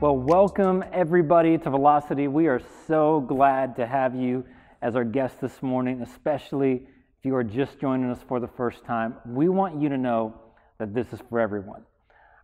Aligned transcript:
Well, 0.00 0.16
welcome 0.16 0.82
everybody 0.94 1.58
to 1.58 1.68
Velocity. 1.68 2.26
We 2.26 2.46
are 2.46 2.62
so 2.86 3.20
glad 3.20 3.76
to 3.76 3.86
have 3.86 4.14
you 4.14 4.46
as 4.80 4.96
our 4.96 5.04
guest 5.04 5.42
this 5.42 5.62
morning, 5.62 6.00
especially 6.00 6.86
if 7.18 7.24
you 7.24 7.34
are 7.36 7.44
just 7.44 7.78
joining 7.78 8.10
us 8.10 8.18
for 8.26 8.40
the 8.40 8.48
first 8.48 8.82
time. 8.86 9.16
We 9.26 9.50
want 9.50 9.78
you 9.78 9.90
to 9.90 9.98
know 9.98 10.40
that 10.78 10.94
this 10.94 11.12
is 11.12 11.20
for 11.28 11.38
everyone. 11.38 11.82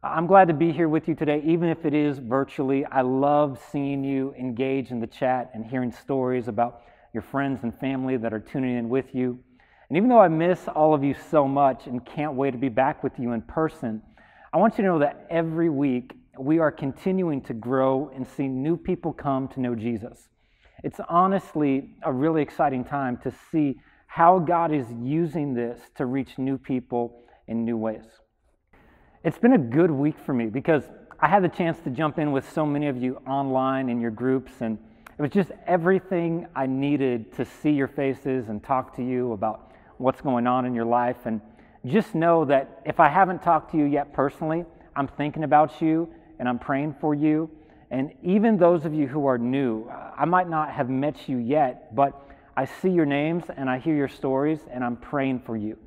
I'm 0.03 0.27
glad 0.27 0.49
to 0.49 0.55
be 0.55 0.71
here 0.71 0.91
with 0.91 1.09
you 1.09 1.15
today, 1.15 1.41
even 1.47 1.71
if 1.71 1.87
it 1.87 1.95
is 1.95 2.19
virtually. 2.19 2.85
I 2.85 3.01
love 3.01 3.59
seeing 3.73 4.05
you 4.05 4.35
engage 4.39 4.91
in 4.91 5.01
the 5.01 5.07
chat 5.07 5.51
and 5.55 5.65
hearing 5.65 5.93
stories 5.93 6.49
about 6.49 6.83
your 7.15 7.23
friends 7.23 7.61
and 7.63 7.75
family 7.81 8.19
that 8.19 8.35
are 8.35 8.39
tuning 8.39 8.77
in 8.77 8.91
with 8.91 9.15
you. 9.15 9.39
And 9.89 9.97
even 9.97 10.11
though 10.11 10.21
I 10.21 10.29
miss 10.29 10.69
all 10.69 10.93
of 10.93 11.03
you 11.03 11.15
so 11.31 11.49
much 11.49 11.87
and 11.87 12.05
can't 12.05 12.35
wait 12.35 12.51
to 12.51 12.59
be 12.59 12.69
back 12.69 13.03
with 13.03 13.19
you 13.19 13.33
in 13.33 13.41
person, 13.41 14.03
I 14.53 14.59
want 14.59 14.77
you 14.77 14.85
to 14.85 14.91
know 14.91 14.99
that 14.99 15.27
every 15.31 15.71
week 15.71 16.13
we 16.39 16.59
are 16.59 16.71
continuing 16.71 17.41
to 17.43 17.55
grow 17.55 18.11
and 18.15 18.27
see 18.27 18.49
new 18.49 18.77
people 18.77 19.13
come 19.13 19.49
to 19.49 19.61
know 19.61 19.75
Jesus. 19.75 20.29
It's 20.85 21.01
honestly 21.09 21.91
a 22.03 22.13
really 22.13 22.43
exciting 22.43 22.85
time 22.85 23.17
to 23.19 23.33
see 23.51 23.77
how 24.07 24.39
God 24.39 24.73
is 24.73 24.87
using 25.03 25.55
this 25.55 25.81
to 25.97 26.07
reach 26.07 26.39
new 26.39 26.59
people 26.59 27.23
in 27.49 27.65
new 27.65 27.77
ways. 27.77 28.05
It's 29.25 29.39
been 29.39 29.55
a 29.55 29.59
good 29.59 29.91
week 29.91 30.17
for 30.25 30.33
me 30.33 30.47
because 30.47 30.85
I 31.19 31.29
had 31.29 31.43
the 31.43 31.49
chance 31.49 31.79
to 31.81 31.91
jump 31.91 32.19
in 32.19 32.33
with 32.33 32.51
so 32.53 32.67
many 32.67 32.89
of 32.89 32.97
you 32.97 33.17
online 33.27 33.89
in 33.89 34.01
your 34.01 34.11
groups, 34.11 34.53
and 34.61 34.79
it 35.19 35.23
was 35.23 35.31
just 35.31 35.51
everything 35.67 36.47
I 36.55 36.67
needed 36.67 37.35
to 37.37 37.45
see 37.45 37.71
your 37.71 37.89
faces 37.89 38.49
and 38.49 38.63
talk 38.63 38.95
to 38.97 39.03
you 39.03 39.33
about 39.33 39.73
what's 39.97 40.21
going 40.21 40.47
on 40.47 40.67
in 40.67 40.75
your 40.75 40.85
life. 40.85 41.25
And 41.25 41.41
just 41.87 42.15
know 42.15 42.45
that 42.45 42.83
if 42.85 43.01
I 43.01 43.09
haven't 43.09 43.43
talked 43.43 43.73
to 43.73 43.79
you 43.79 43.85
yet 43.85 44.13
personally, 44.13 44.65
I'm 44.95 45.09
thinking 45.09 45.45
about 45.45 45.81
you 45.81 46.09
and 46.39 46.49
I'm 46.49 46.59
praying 46.59 46.97
for 47.01 47.15
you. 47.15 47.51
And 47.91 48.13
even 48.23 48.57
those 48.57 48.85
of 48.85 48.95
you 48.95 49.07
who 49.07 49.27
are 49.27 49.39
new, 49.39 49.89
I 49.89 50.25
might 50.25 50.49
not 50.49 50.73
have 50.73 50.89
met 50.91 51.29
you 51.29 51.39
yet, 51.39 51.95
but 51.95 52.29
I 52.57 52.65
see 52.65 52.91
your 52.91 53.07
names 53.07 53.45
and 53.57 53.71
I 53.71 53.79
hear 53.79 53.95
your 53.95 54.09
stories 54.09 54.61
and 54.73 54.83
I'm 54.83 54.97
praying 54.97 55.41
for 55.41 55.57
you. 55.57 55.79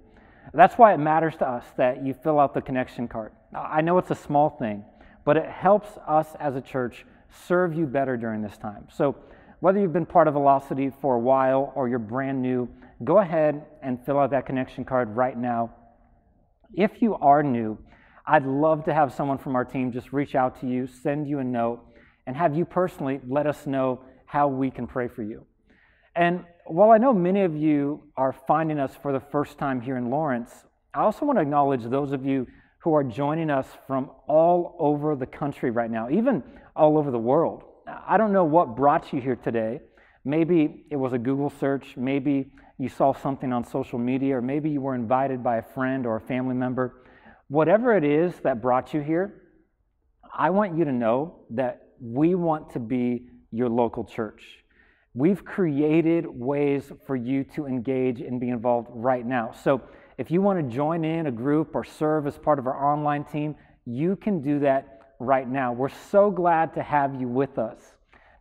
That's 0.54 0.78
why 0.78 0.94
it 0.94 0.98
matters 0.98 1.36
to 1.38 1.48
us 1.48 1.66
that 1.78 2.06
you 2.06 2.14
fill 2.14 2.40
out 2.40 2.54
the 2.54 2.62
connection 2.62 3.08
card. 3.08 3.34
I 3.54 3.82
know 3.82 3.98
it's 3.98 4.12
a 4.12 4.16
small 4.16 4.50
thing, 4.50 4.84
but 5.26 5.38
it 5.38 5.50
helps 5.50 5.90
us 6.08 6.28
as 6.40 6.56
a 6.56 6.62
church 6.62 7.06
serve 7.48 7.76
you 7.76 7.86
better 7.86 8.18
during 8.18 8.42
this 8.42 8.58
time. 8.58 8.88
So, 8.92 9.16
whether 9.60 9.80
you've 9.80 9.94
been 9.94 10.06
part 10.06 10.30
of 10.30 10.36
Velocity 10.36 10.90
for 11.02 11.16
a 11.16 11.20
while 11.20 11.73
or 11.76 11.90
you're 11.90 12.00
brand 12.00 12.42
new, 12.42 12.70
go 13.04 13.20
ahead 13.20 13.66
and 13.82 14.04
fill 14.06 14.18
out 14.18 14.32
that 14.32 14.45
connection 14.45 14.86
card 14.86 15.16
right 15.18 15.38
now. 15.38 15.72
If 16.73 17.02
you 17.02 17.16
are 17.16 17.44
new, 17.44 17.78
I'd 18.30 18.46
love 18.46 18.84
to 18.86 18.94
have 18.94 19.12
someone 19.12 19.40
from 19.40 19.56
our 19.56 19.66
team 19.66 19.92
just 19.92 20.14
reach 20.14 20.36
out 20.36 20.62
to 20.62 20.68
you, 20.68 20.86
send 20.86 21.28
you 21.28 21.40
a 21.40 21.44
note, 21.44 21.84
and 22.28 22.38
have 22.38 22.56
you 22.56 22.64
personally 22.64 23.20
let 23.28 23.48
us 23.48 23.66
know 23.66 24.02
how 24.28 24.48
we 24.48 24.70
can 24.70 24.86
pray 24.86 25.08
for 25.08 25.24
you. 25.24 25.48
And 26.16 26.46
while 26.68 26.92
I 26.92 27.00
know 27.00 27.12
many 27.12 27.42
of 27.42 27.56
you 27.56 28.04
are 28.16 28.32
finding 28.32 28.78
us 28.78 28.96
for 29.02 29.12
the 29.12 29.20
first 29.20 29.58
time 29.58 29.82
here 29.82 29.98
in 29.98 30.12
Lawrence, 30.12 30.52
I 30.94 31.00
also 31.00 31.26
want 31.26 31.40
to 31.40 31.42
acknowledge 31.42 31.84
those 31.86 32.12
of 32.12 32.24
you 32.24 32.46
who 32.84 32.94
are 32.94 33.04
joining 33.04 33.50
us 33.50 33.66
from 33.88 34.12
all 34.28 34.76
over 34.78 35.16
the 35.16 35.26
country 35.26 35.72
right 35.72 35.90
now, 35.90 36.08
even 36.12 36.44
all 36.76 37.00
over 37.00 37.10
the 37.10 37.18
world. 37.18 37.64
I 38.08 38.18
don't 38.18 38.32
know 38.32 38.44
what 38.44 38.76
brought 38.76 39.12
you 39.12 39.20
here 39.20 39.38
today. 39.38 39.82
Maybe 40.24 40.86
it 40.92 40.98
was 40.98 41.14
a 41.14 41.18
Google 41.18 41.50
search, 41.50 41.98
maybe 41.98 42.52
you 42.78 42.90
saw 42.90 43.12
something 43.12 43.52
on 43.52 43.64
social 43.64 43.98
media, 43.98 44.38
or 44.38 44.42
maybe 44.44 44.70
you 44.70 44.82
were 44.82 44.94
invited 44.94 45.44
by 45.44 45.58
a 45.58 45.64
friend 45.64 46.06
or 46.06 46.18
a 46.18 46.22
family 46.22 46.54
member. 46.54 46.94
Whatever 47.50 47.97
it 47.97 48.03
is 48.03 48.33
that 48.44 48.61
brought 48.61 48.94
you 48.94 49.02
here, 49.02 49.42
I 50.31 50.52
want 50.52 50.78
you 50.78 50.86
to 50.86 50.92
know 50.92 51.39
that 51.50 51.81
we 52.00 52.36
want 52.36 52.69
to 52.73 52.80
be 52.80 53.25
your 53.52 53.69
local 53.69 54.03
church. 54.03 54.44
We've 55.16 55.44
created 55.44 56.27
ways 56.27 56.92
for 57.08 57.16
you 57.16 57.44
to 57.55 57.66
engage 57.66 58.22
and 58.22 58.39
be 58.39 58.49
involved 58.49 58.89
right 58.92 59.26
now. 59.26 59.52
So 59.64 59.82
if 60.20 60.30
you 60.30 60.43
want 60.43 60.59
to 60.59 60.76
join 60.76 61.04
in 61.04 61.26
a 61.26 61.32
group 61.32 61.73
or 61.73 61.83
serve 61.83 62.27
as 62.27 62.38
part 62.38 62.59
of 62.59 62.67
our 62.67 62.93
online 62.93 63.23
team, 63.23 63.55
you 63.83 64.15
can 64.15 64.42
do 64.42 64.59
that 64.59 65.15
right 65.20 65.49
now. 65.49 65.73
We're 65.73 65.89
so 65.89 66.30
glad 66.30 66.76
to 66.76 66.83
have 66.83 67.20
you 67.20 67.27
with 67.27 67.58
us. 67.58 67.80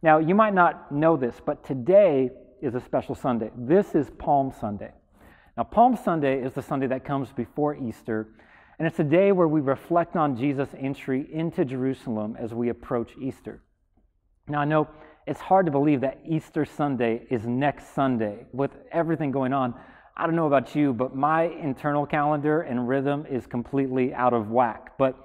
Now, 0.02 0.18
you 0.18 0.34
might 0.34 0.52
not 0.52 0.92
know 0.92 1.16
this, 1.16 1.40
but 1.44 1.64
today 1.64 2.28
is 2.60 2.74
a 2.74 2.80
special 2.80 3.14
Sunday. 3.14 3.50
This 3.56 3.94
is 3.94 4.10
Palm 4.18 4.52
Sunday. 4.60 4.92
Now, 5.56 5.64
Palm 5.64 5.96
Sunday 5.96 6.42
is 6.42 6.52
the 6.52 6.62
Sunday 6.62 6.88
that 6.88 7.06
comes 7.06 7.32
before 7.32 7.74
Easter, 7.74 8.28
and 8.78 8.86
it's 8.86 9.00
a 9.00 9.04
day 9.04 9.32
where 9.32 9.48
we 9.48 9.60
reflect 9.60 10.14
on 10.14 10.36
Jesus' 10.36 10.68
entry 10.78 11.28
into 11.32 11.64
Jerusalem 11.64 12.36
as 12.38 12.54
we 12.54 12.68
approach 12.68 13.12
Easter. 13.20 13.60
Now, 14.46 14.60
I 14.60 14.64
know 14.66 14.88
it's 15.26 15.40
hard 15.40 15.66
to 15.66 15.72
believe 15.72 16.00
that 16.02 16.20
Easter 16.24 16.64
Sunday 16.64 17.26
is 17.28 17.44
next 17.44 17.92
Sunday 17.94 18.46
with 18.52 18.70
everything 18.92 19.32
going 19.32 19.52
on. 19.52 19.74
I 20.16 20.26
don't 20.26 20.36
know 20.36 20.46
about 20.46 20.76
you, 20.76 20.92
but 20.92 21.14
my 21.14 21.44
internal 21.44 22.06
calendar 22.06 22.62
and 22.62 22.88
rhythm 22.88 23.26
is 23.28 23.46
completely 23.46 24.14
out 24.14 24.32
of 24.32 24.50
whack. 24.50 24.92
But 24.96 25.16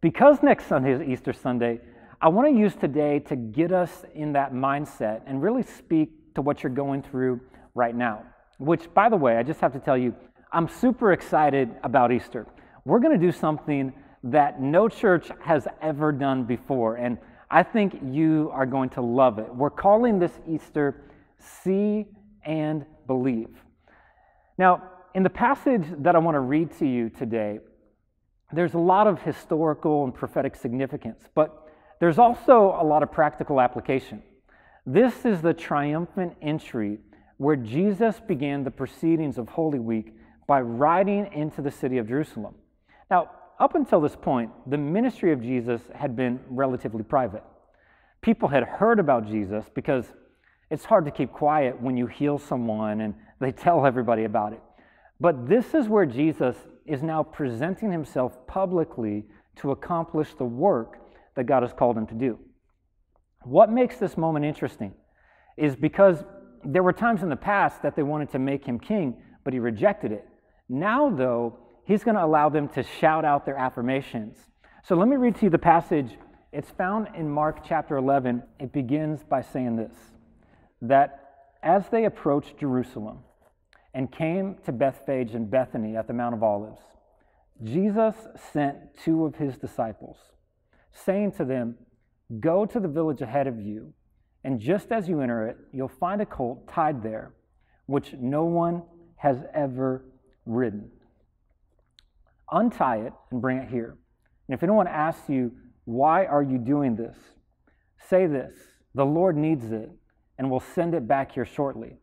because 0.00 0.42
next 0.42 0.66
Sunday 0.66 0.92
is 0.92 1.02
Easter 1.02 1.34
Sunday, 1.34 1.80
I 2.22 2.28
want 2.28 2.48
to 2.54 2.58
use 2.58 2.74
today 2.74 3.18
to 3.20 3.36
get 3.36 3.70
us 3.70 4.04
in 4.14 4.32
that 4.32 4.54
mindset 4.54 5.20
and 5.26 5.42
really 5.42 5.62
speak 5.62 6.34
to 6.36 6.42
what 6.42 6.62
you're 6.62 6.72
going 6.72 7.02
through 7.02 7.40
right 7.74 7.94
now. 7.94 8.22
Which, 8.58 8.92
by 8.94 9.10
the 9.10 9.16
way, 9.16 9.36
I 9.36 9.42
just 9.42 9.60
have 9.60 9.74
to 9.74 9.78
tell 9.78 9.98
you, 9.98 10.14
I'm 10.52 10.68
super 10.68 11.12
excited 11.12 11.68
about 11.82 12.10
Easter 12.12 12.46
we're 12.84 13.00
going 13.00 13.18
to 13.18 13.26
do 13.26 13.32
something 13.32 13.92
that 14.24 14.60
no 14.60 14.88
church 14.88 15.30
has 15.40 15.66
ever 15.82 16.12
done 16.12 16.44
before. 16.44 16.96
And 16.96 17.18
I 17.50 17.62
think 17.62 17.98
you 18.02 18.50
are 18.52 18.66
going 18.66 18.90
to 18.90 19.00
love 19.00 19.38
it. 19.38 19.54
We're 19.54 19.70
calling 19.70 20.18
this 20.18 20.32
Easter 20.48 21.10
See 21.38 22.06
and 22.44 22.84
Believe. 23.06 23.50
Now, 24.58 24.82
in 25.14 25.22
the 25.22 25.30
passage 25.30 25.84
that 25.98 26.16
I 26.16 26.18
want 26.18 26.34
to 26.34 26.40
read 26.40 26.76
to 26.78 26.86
you 26.86 27.10
today, 27.10 27.60
there's 28.52 28.74
a 28.74 28.78
lot 28.78 29.06
of 29.06 29.22
historical 29.22 30.04
and 30.04 30.14
prophetic 30.14 30.56
significance, 30.56 31.22
but 31.34 31.68
there's 32.00 32.18
also 32.18 32.76
a 32.80 32.84
lot 32.84 33.02
of 33.02 33.12
practical 33.12 33.60
application. 33.60 34.22
This 34.86 35.24
is 35.24 35.40
the 35.40 35.54
triumphant 35.54 36.36
entry 36.42 36.98
where 37.36 37.56
Jesus 37.56 38.20
began 38.20 38.64
the 38.64 38.70
proceedings 38.70 39.38
of 39.38 39.48
Holy 39.48 39.78
Week 39.78 40.14
by 40.46 40.60
riding 40.60 41.32
into 41.32 41.62
the 41.62 41.70
city 41.70 41.98
of 41.98 42.08
Jerusalem. 42.08 42.54
Now, 43.10 43.30
up 43.58 43.74
until 43.74 44.00
this 44.00 44.16
point, 44.16 44.50
the 44.68 44.78
ministry 44.78 45.32
of 45.32 45.42
Jesus 45.42 45.80
had 45.94 46.16
been 46.16 46.40
relatively 46.48 47.02
private. 47.02 47.42
People 48.20 48.48
had 48.48 48.64
heard 48.64 48.98
about 48.98 49.26
Jesus 49.26 49.66
because 49.74 50.06
it's 50.70 50.84
hard 50.84 51.04
to 51.04 51.10
keep 51.10 51.32
quiet 51.32 51.80
when 51.80 51.96
you 51.96 52.06
heal 52.06 52.38
someone 52.38 53.02
and 53.02 53.14
they 53.40 53.52
tell 53.66 53.86
everybody 53.86 54.24
about 54.24 54.52
it. 54.52 54.60
But 55.20 55.48
this 55.48 55.74
is 55.74 55.88
where 55.88 56.06
Jesus 56.06 56.56
is 56.86 57.02
now 57.02 57.22
presenting 57.22 57.92
himself 57.92 58.46
publicly 58.46 59.24
to 59.56 59.70
accomplish 59.70 60.34
the 60.34 60.44
work 60.44 60.98
that 61.36 61.44
God 61.44 61.62
has 61.62 61.72
called 61.72 61.96
him 61.96 62.06
to 62.08 62.14
do. 62.14 62.38
What 63.42 63.70
makes 63.70 63.96
this 63.98 64.16
moment 64.16 64.44
interesting 64.44 64.92
is 65.56 65.76
because 65.76 66.24
there 66.64 66.82
were 66.82 66.92
times 66.92 67.22
in 67.22 67.28
the 67.28 67.36
past 67.36 67.82
that 67.82 67.94
they 67.94 68.02
wanted 68.02 68.30
to 68.30 68.38
make 68.38 68.64
him 68.64 68.78
king, 68.78 69.22
but 69.44 69.52
he 69.52 69.58
rejected 69.58 70.12
it. 70.12 70.26
Now, 70.68 71.10
though, 71.10 71.58
he's 71.84 72.02
going 72.02 72.16
to 72.16 72.24
allow 72.24 72.48
them 72.48 72.68
to 72.68 72.82
shout 72.82 73.24
out 73.24 73.44
their 73.44 73.56
affirmations. 73.56 74.36
So 74.82 74.96
let 74.96 75.08
me 75.08 75.16
read 75.16 75.36
to 75.36 75.44
you 75.44 75.50
the 75.50 75.58
passage. 75.58 76.16
It's 76.52 76.70
found 76.70 77.08
in 77.14 77.28
Mark 77.28 77.64
chapter 77.66 77.96
11. 77.96 78.42
It 78.60 78.72
begins 78.72 79.22
by 79.22 79.42
saying 79.42 79.76
this 79.76 79.94
that 80.82 81.20
as 81.62 81.88
they 81.88 82.04
approached 82.04 82.58
Jerusalem 82.58 83.20
and 83.94 84.12
came 84.12 84.56
to 84.66 84.72
Bethphage 84.72 85.34
and 85.34 85.50
Bethany 85.50 85.96
at 85.96 86.06
the 86.06 86.12
Mount 86.12 86.34
of 86.34 86.42
Olives, 86.42 86.80
Jesus 87.62 88.14
sent 88.52 88.76
two 89.02 89.24
of 89.24 89.36
his 89.36 89.56
disciples, 89.56 90.18
saying 90.92 91.32
to 91.32 91.44
them, 91.44 91.76
Go 92.40 92.66
to 92.66 92.80
the 92.80 92.88
village 92.88 93.22
ahead 93.22 93.46
of 93.46 93.60
you, 93.60 93.94
and 94.42 94.60
just 94.60 94.92
as 94.92 95.08
you 95.08 95.20
enter 95.20 95.46
it, 95.46 95.56
you'll 95.72 95.88
find 95.88 96.20
a 96.20 96.26
colt 96.26 96.68
tied 96.68 97.02
there, 97.02 97.32
which 97.86 98.12
no 98.18 98.44
one 98.44 98.82
has 99.16 99.38
ever 99.54 100.04
ridden 100.44 100.90
untie 102.50 102.98
it 102.98 103.12
and 103.30 103.40
bring 103.40 103.58
it 103.58 103.68
here. 103.68 103.96
And 104.48 104.54
if 104.54 104.62
anyone 104.62 104.86
asks 104.86 105.28
you, 105.28 105.52
why 105.84 106.26
are 106.26 106.42
you 106.42 106.58
doing 106.58 106.96
this? 106.96 107.16
Say 108.08 108.26
this 108.26 108.54
the 108.94 109.04
Lord 109.04 109.36
needs 109.36 109.72
it 109.72 109.90
and 110.38 110.50
will 110.50 110.60
send 110.60 110.94
it 110.94 111.06
back 111.06 111.32
here 111.32 111.44
shortly. 111.44 111.96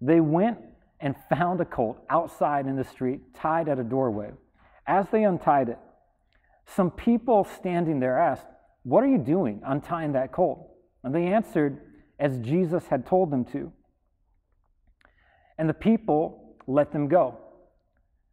They 0.00 0.20
went 0.20 0.58
and 1.00 1.14
found 1.28 1.60
a 1.60 1.64
colt 1.64 1.98
outside 2.10 2.66
in 2.66 2.76
the 2.76 2.84
street, 2.84 3.20
tied 3.34 3.68
at 3.68 3.78
a 3.78 3.84
doorway. 3.84 4.30
As 4.86 5.06
they 5.10 5.24
untied 5.24 5.68
it, 5.68 5.78
some 6.66 6.90
people 6.90 7.44
standing 7.44 8.00
there 8.00 8.18
asked, 8.18 8.46
What 8.82 9.02
are 9.02 9.08
you 9.08 9.18
doing 9.18 9.60
untying 9.64 10.12
that 10.12 10.32
colt? 10.32 10.68
And 11.02 11.14
they 11.14 11.26
answered 11.26 11.80
as 12.18 12.38
Jesus 12.38 12.86
had 12.86 13.06
told 13.06 13.30
them 13.30 13.44
to. 13.46 13.72
And 15.58 15.68
the 15.68 15.74
people 15.74 16.56
let 16.66 16.92
them 16.92 17.08
go. 17.08 17.38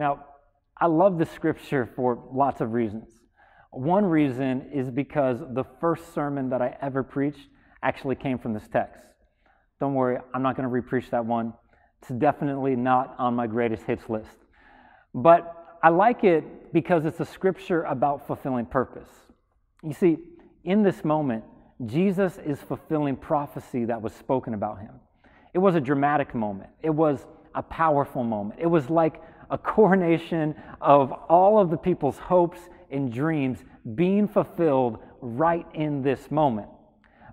Now, 0.00 0.24
I 0.78 0.86
love 0.86 1.18
the 1.18 1.26
scripture 1.26 1.86
for 1.94 2.26
lots 2.32 2.62
of 2.62 2.72
reasons. 2.72 3.10
One 3.70 4.06
reason 4.06 4.70
is 4.72 4.90
because 4.90 5.40
the 5.52 5.64
first 5.78 6.14
sermon 6.14 6.48
that 6.48 6.62
I 6.62 6.74
ever 6.80 7.02
preached 7.02 7.46
actually 7.82 8.14
came 8.14 8.38
from 8.38 8.54
this 8.54 8.66
text. 8.72 9.02
Don't 9.78 9.92
worry, 9.92 10.16
I'm 10.32 10.40
not 10.42 10.56
going 10.56 10.66
to 10.66 10.74
repreach 10.74 11.10
that 11.10 11.26
one. 11.26 11.52
It's 12.00 12.10
definitely 12.12 12.76
not 12.76 13.14
on 13.18 13.34
my 13.34 13.46
greatest 13.46 13.82
hits 13.82 14.08
list. 14.08 14.38
But 15.14 15.78
I 15.82 15.90
like 15.90 16.24
it 16.24 16.72
because 16.72 17.04
it's 17.04 17.20
a 17.20 17.26
scripture 17.26 17.82
about 17.82 18.26
fulfilling 18.26 18.64
purpose. 18.64 19.10
You 19.84 19.92
see, 19.92 20.16
in 20.64 20.82
this 20.82 21.04
moment, 21.04 21.44
Jesus 21.84 22.38
is 22.38 22.58
fulfilling 22.58 23.16
prophecy 23.16 23.84
that 23.84 24.00
was 24.00 24.14
spoken 24.14 24.54
about 24.54 24.80
him. 24.80 24.94
It 25.52 25.58
was 25.58 25.74
a 25.74 25.80
dramatic 25.80 26.34
moment, 26.34 26.70
it 26.82 26.88
was 26.88 27.26
a 27.54 27.62
powerful 27.62 28.24
moment. 28.24 28.60
It 28.62 28.66
was 28.66 28.88
like 28.88 29.20
a 29.50 29.58
coronation 29.58 30.54
of 30.80 31.12
all 31.12 31.58
of 31.58 31.70
the 31.70 31.76
people's 31.76 32.18
hopes 32.18 32.60
and 32.90 33.12
dreams 33.12 33.58
being 33.94 34.28
fulfilled 34.28 34.98
right 35.20 35.66
in 35.74 36.02
this 36.02 36.30
moment. 36.30 36.68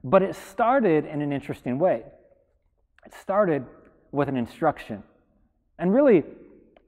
But 0.03 0.23
it 0.23 0.35
started 0.35 1.05
in 1.05 1.21
an 1.21 1.31
interesting 1.31 1.79
way. 1.79 2.03
It 3.05 3.13
started 3.21 3.65
with 4.11 4.29
an 4.29 4.37
instruction, 4.37 5.03
and 5.79 5.93
really 5.93 6.23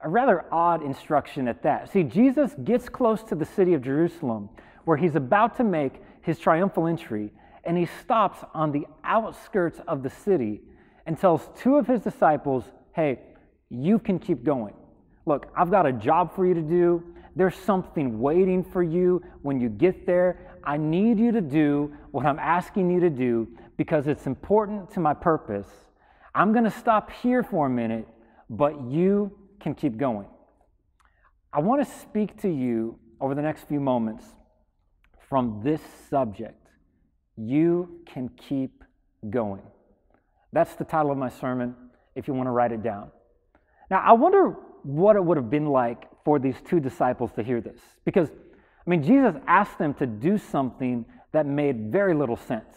a 0.02 0.10
rather 0.10 0.46
odd 0.52 0.84
instruction 0.84 1.48
at 1.48 1.64
that. 1.64 1.92
See, 1.92 2.04
Jesus 2.04 2.56
gets 2.64 2.88
close 2.88 3.22
to 3.24 3.36
the 3.36 3.46
city 3.46 3.74
of 3.74 3.82
Jerusalem 3.82 4.50
where 4.86 4.98
he's 4.98 5.16
about 5.16 5.58
to 5.58 5.64
make 5.64 6.02
his 6.22 6.40
triumphal 6.40 6.88
entry, 6.88 7.32
and 7.64 7.78
he 7.78 7.88
stops 8.02 8.40
on 8.54 8.72
the 8.72 8.86
outskirts 9.04 9.80
of 9.88 10.04
the 10.04 10.10
city 10.10 10.62
and 11.06 11.20
tells 11.20 11.50
two 11.58 11.76
of 11.76 11.88
his 11.88 12.02
disciples, 12.02 12.64
Hey, 12.94 13.20
you 13.70 14.00
can 14.00 14.20
keep 14.20 14.44
going. 14.44 14.74
Look, 15.30 15.46
I've 15.56 15.70
got 15.70 15.86
a 15.86 15.94
job 15.94 16.36
for 16.36 16.44
you 16.44 16.56
to 16.56 16.62
do. 16.64 17.04
There's 17.36 17.54
something 17.54 18.20
waiting 18.20 18.64
for 18.64 18.82
you 18.82 19.22
when 19.44 19.62
you 19.62 19.70
get 19.70 20.08
there. 20.08 20.58
I 20.64 20.78
need 20.78 21.20
you 21.20 21.32
to 21.32 21.40
do 21.40 21.94
what 22.10 22.26
I'm 22.26 22.40
asking 22.40 22.90
you 22.90 23.00
to 23.02 23.12
do 23.12 23.48
because 23.78 24.08
it's 24.08 24.26
important 24.26 24.90
to 24.94 25.00
my 25.00 25.14
purpose. 25.14 25.68
I'm 26.34 26.52
going 26.52 26.64
to 26.64 26.72
stop 26.72 27.12
here 27.12 27.44
for 27.44 27.68
a 27.68 27.70
minute, 27.70 28.08
but 28.50 28.82
you 28.90 29.32
can 29.60 29.76
keep 29.76 29.98
going. 29.98 30.26
I 31.54 31.60
want 31.60 31.88
to 31.88 32.00
speak 32.00 32.42
to 32.42 32.50
you 32.50 32.98
over 33.22 33.36
the 33.36 33.44
next 33.44 33.68
few 33.68 33.80
moments 33.80 34.26
from 35.30 35.62
this 35.64 35.82
subject. 36.10 36.66
You 37.38 38.02
can 38.12 38.30
keep 38.30 38.84
going. 39.30 39.62
That's 40.54 40.74
the 40.74 40.86
title 40.86 41.12
of 41.12 41.20
my 41.20 41.30
sermon 41.30 41.76
if 42.16 42.28
you 42.28 42.34
want 42.34 42.48
to 42.48 42.52
write 42.52 42.72
it 42.72 42.82
down. 42.82 43.12
Now, 43.92 44.02
I 44.04 44.14
wonder 44.14 44.56
what 44.84 45.16
it 45.16 45.24
would 45.24 45.38
have 45.38 45.50
been 45.50 45.68
like 45.68 46.08
for 46.24 46.40
these 46.40 46.56
two 46.68 46.80
disciples 46.80 47.32
to 47.34 47.44
hear 47.44 47.62
this. 47.62 47.80
Because, 48.06 48.30
I 48.30 48.90
mean, 48.90 49.04
Jesus 49.04 49.36
asked 49.48 49.78
them 49.78 49.94
to 49.96 50.06
do 50.06 50.38
something 50.38 51.06
that 51.32 51.46
made 51.46 51.92
very 51.92 52.14
little 52.14 52.38
sense. 52.38 52.76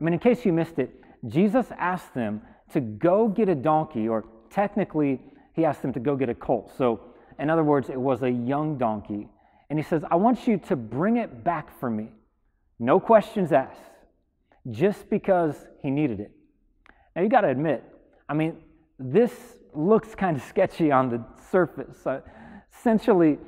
I 0.00 0.04
mean, 0.04 0.14
in 0.14 0.20
case 0.20 0.44
you 0.44 0.52
missed 0.52 0.78
it, 0.78 0.94
Jesus 1.26 1.66
asked 1.76 2.14
them 2.14 2.42
to 2.72 2.80
go 2.80 3.28
get 3.28 3.48
a 3.48 3.54
donkey, 3.54 4.08
or 4.08 4.24
technically, 4.50 5.20
he 5.54 5.64
asked 5.64 5.82
them 5.82 5.92
to 5.94 6.00
go 6.00 6.16
get 6.16 6.28
a 6.28 6.34
colt. 6.34 6.72
So, 6.76 7.00
in 7.38 7.50
other 7.50 7.64
words, 7.64 7.88
it 7.88 8.00
was 8.00 8.22
a 8.22 8.30
young 8.30 8.78
donkey. 8.78 9.28
And 9.70 9.78
he 9.78 9.82
says, 9.82 10.02
I 10.10 10.16
want 10.16 10.46
you 10.46 10.58
to 10.58 10.76
bring 10.76 11.16
it 11.16 11.44
back 11.44 11.78
for 11.78 11.90
me. 11.90 12.08
No 12.78 13.00
questions 13.00 13.52
asked, 13.52 13.80
just 14.70 15.10
because 15.10 15.66
he 15.82 15.90
needed 15.90 16.20
it. 16.20 16.30
Now, 17.16 17.22
you 17.22 17.28
got 17.28 17.40
to 17.40 17.48
admit, 17.48 17.82
I 18.28 18.34
mean, 18.34 18.58
this 18.98 19.32
looks 19.78 20.14
kind 20.14 20.36
of 20.36 20.42
sketchy 20.42 20.90
on 20.90 21.08
the 21.08 21.22
surface. 21.50 22.04
Uh, 22.04 22.20
essentially, 22.76 23.38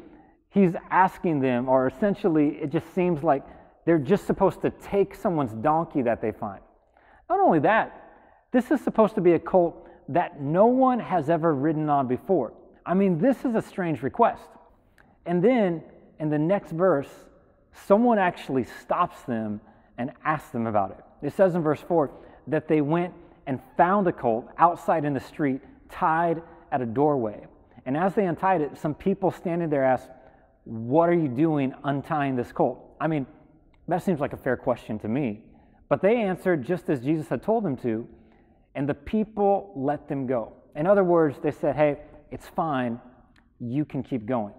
he's 0.50 0.74
asking 0.90 1.40
them, 1.40 1.68
or 1.68 1.88
essentially, 1.88 2.58
it 2.62 2.70
just 2.70 2.94
seems 2.94 3.22
like 3.22 3.44
they're 3.84 3.98
just 3.98 4.26
supposed 4.26 4.62
to 4.62 4.70
take 4.70 5.14
someone's 5.14 5.52
donkey 5.52 6.02
that 6.02 6.22
they 6.22 6.30
find. 6.32 6.60
Not 7.28 7.40
only 7.40 7.58
that, 7.60 8.10
this 8.52 8.70
is 8.70 8.80
supposed 8.80 9.16
to 9.16 9.20
be 9.20 9.32
a 9.32 9.38
colt 9.38 9.88
that 10.08 10.40
no 10.40 10.66
one 10.66 10.98
has 10.98 11.30
ever 11.30 11.54
ridden 11.54 11.88
on 11.88 12.06
before. 12.06 12.52
I 12.86 12.94
mean, 12.94 13.18
this 13.18 13.44
is 13.44 13.54
a 13.54 13.62
strange 13.62 14.02
request. 14.02 14.48
And 15.26 15.42
then 15.42 15.82
in 16.18 16.30
the 16.30 16.38
next 16.38 16.72
verse, 16.72 17.08
someone 17.72 18.18
actually 18.18 18.64
stops 18.82 19.22
them 19.22 19.60
and 19.98 20.12
asks 20.24 20.50
them 20.50 20.66
about 20.66 20.90
it. 20.92 21.26
It 21.26 21.32
says 21.34 21.54
in 21.54 21.62
verse 21.62 21.80
4 21.80 22.10
that 22.48 22.68
they 22.68 22.80
went 22.80 23.14
and 23.46 23.60
found 23.76 24.06
a 24.06 24.12
colt 24.12 24.46
outside 24.58 25.04
in 25.04 25.14
the 25.14 25.20
street, 25.20 25.60
tied 25.90 26.42
at 26.72 26.80
a 26.80 26.86
doorway. 26.86 27.46
And 27.86 27.96
as 27.96 28.14
they 28.14 28.26
untied 28.26 28.60
it, 28.60 28.76
some 28.76 28.94
people 28.94 29.30
standing 29.30 29.70
there 29.70 29.84
asked, 29.84 30.08
What 30.64 31.08
are 31.08 31.14
you 31.14 31.28
doing 31.28 31.74
untying 31.84 32.36
this 32.36 32.52
colt? 32.52 32.96
I 33.00 33.06
mean, 33.06 33.26
that 33.88 34.02
seems 34.02 34.20
like 34.20 34.32
a 34.32 34.36
fair 34.36 34.56
question 34.56 34.98
to 35.00 35.08
me. 35.08 35.42
But 35.88 36.02
they 36.02 36.16
answered 36.16 36.64
just 36.64 36.88
as 36.88 37.00
Jesus 37.00 37.28
had 37.28 37.42
told 37.42 37.64
them 37.64 37.76
to 37.78 38.06
and 38.74 38.88
the 38.88 38.94
people 38.94 39.72
let 39.74 40.08
them 40.08 40.26
go. 40.26 40.52
In 40.76 40.86
other 40.86 41.02
words, 41.02 41.38
they 41.42 41.50
said, 41.50 41.74
hey, 41.74 41.98
it's 42.30 42.46
fine, 42.48 43.00
you 43.58 43.84
can 43.84 44.02
keep 44.02 44.26
going. 44.26 44.54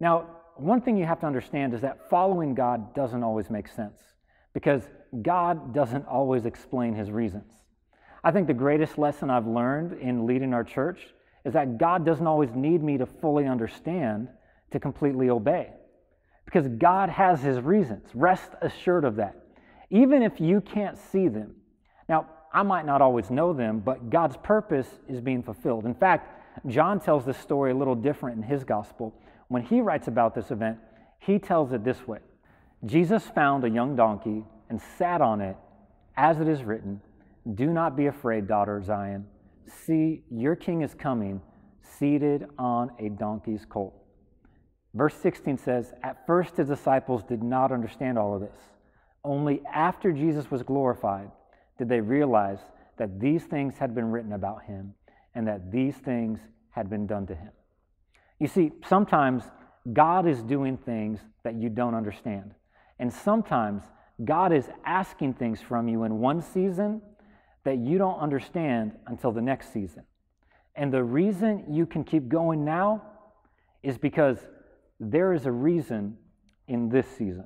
Now, 0.00 0.26
one 0.56 0.80
thing 0.80 0.96
you 0.96 1.04
have 1.04 1.20
to 1.20 1.26
understand 1.26 1.74
is 1.74 1.80
that 1.82 2.10
following 2.10 2.54
God 2.54 2.94
doesn't 2.94 3.22
always 3.22 3.50
make 3.50 3.68
sense 3.68 4.00
because 4.52 4.82
God 5.22 5.74
doesn't 5.74 6.06
always 6.06 6.46
explain 6.46 6.94
his 6.94 7.10
reasons. 7.10 7.52
I 8.26 8.32
think 8.32 8.48
the 8.48 8.54
greatest 8.54 8.98
lesson 8.98 9.30
I've 9.30 9.46
learned 9.46 10.00
in 10.00 10.26
leading 10.26 10.52
our 10.52 10.64
church 10.64 10.98
is 11.44 11.52
that 11.52 11.78
God 11.78 12.04
doesn't 12.04 12.26
always 12.26 12.50
need 12.56 12.82
me 12.82 12.98
to 12.98 13.06
fully 13.06 13.46
understand 13.46 14.26
to 14.72 14.80
completely 14.80 15.30
obey. 15.30 15.68
Because 16.44 16.66
God 16.66 17.08
has 17.08 17.40
his 17.40 17.60
reasons. 17.60 18.08
Rest 18.14 18.50
assured 18.62 19.04
of 19.04 19.14
that. 19.14 19.36
Even 19.90 20.24
if 20.24 20.40
you 20.40 20.60
can't 20.60 20.98
see 20.98 21.28
them. 21.28 21.54
Now, 22.08 22.26
I 22.52 22.64
might 22.64 22.84
not 22.84 23.00
always 23.00 23.30
know 23.30 23.52
them, 23.52 23.78
but 23.78 24.10
God's 24.10 24.36
purpose 24.38 24.88
is 25.08 25.20
being 25.20 25.44
fulfilled. 25.44 25.84
In 25.84 25.94
fact, 25.94 26.66
John 26.66 26.98
tells 26.98 27.24
this 27.24 27.38
story 27.38 27.70
a 27.70 27.76
little 27.76 27.94
different 27.94 28.38
in 28.38 28.42
his 28.42 28.64
gospel. 28.64 29.14
When 29.46 29.62
he 29.62 29.80
writes 29.80 30.08
about 30.08 30.34
this 30.34 30.50
event, 30.50 30.78
he 31.20 31.38
tells 31.38 31.70
it 31.72 31.84
this 31.84 32.08
way 32.08 32.18
Jesus 32.84 33.22
found 33.22 33.62
a 33.62 33.70
young 33.70 33.94
donkey 33.94 34.42
and 34.68 34.82
sat 34.98 35.20
on 35.20 35.40
it, 35.40 35.56
as 36.16 36.40
it 36.40 36.48
is 36.48 36.64
written, 36.64 37.00
Do 37.54 37.72
not 37.72 37.96
be 37.96 38.06
afraid, 38.06 38.48
daughter 38.48 38.82
Zion. 38.82 39.26
See, 39.66 40.24
your 40.30 40.56
king 40.56 40.82
is 40.82 40.94
coming, 40.94 41.40
seated 41.82 42.46
on 42.58 42.90
a 42.98 43.08
donkey's 43.08 43.64
colt. 43.64 43.94
Verse 44.94 45.14
16 45.14 45.58
says, 45.58 45.92
At 46.02 46.26
first 46.26 46.56
his 46.56 46.68
disciples 46.68 47.22
did 47.22 47.42
not 47.42 47.70
understand 47.70 48.18
all 48.18 48.34
of 48.34 48.40
this. 48.40 48.58
Only 49.24 49.62
after 49.72 50.12
Jesus 50.12 50.50
was 50.50 50.62
glorified 50.62 51.30
did 51.78 51.88
they 51.88 52.00
realize 52.00 52.60
that 52.96 53.20
these 53.20 53.44
things 53.44 53.76
had 53.78 53.94
been 53.94 54.10
written 54.10 54.32
about 54.32 54.64
him 54.64 54.94
and 55.34 55.46
that 55.46 55.70
these 55.70 55.96
things 55.96 56.40
had 56.70 56.88
been 56.88 57.06
done 57.06 57.26
to 57.26 57.34
him. 57.34 57.50
You 58.40 58.48
see, 58.48 58.72
sometimes 58.88 59.44
God 59.92 60.26
is 60.26 60.42
doing 60.42 60.76
things 60.78 61.20
that 61.44 61.54
you 61.54 61.68
don't 61.68 61.94
understand. 61.94 62.52
And 62.98 63.12
sometimes 63.12 63.82
God 64.24 64.52
is 64.52 64.68
asking 64.84 65.34
things 65.34 65.60
from 65.60 65.88
you 65.88 66.04
in 66.04 66.18
one 66.18 66.40
season 66.40 67.02
that 67.66 67.78
you 67.78 67.98
don't 67.98 68.18
understand 68.20 68.92
until 69.08 69.32
the 69.32 69.42
next 69.42 69.72
season. 69.72 70.04
And 70.76 70.92
the 70.92 71.02
reason 71.02 71.64
you 71.68 71.84
can 71.84 72.04
keep 72.04 72.28
going 72.28 72.64
now 72.64 73.02
is 73.82 73.98
because 73.98 74.38
there 75.00 75.32
is 75.32 75.46
a 75.46 75.50
reason 75.50 76.16
in 76.68 76.88
this 76.88 77.08
season. 77.18 77.44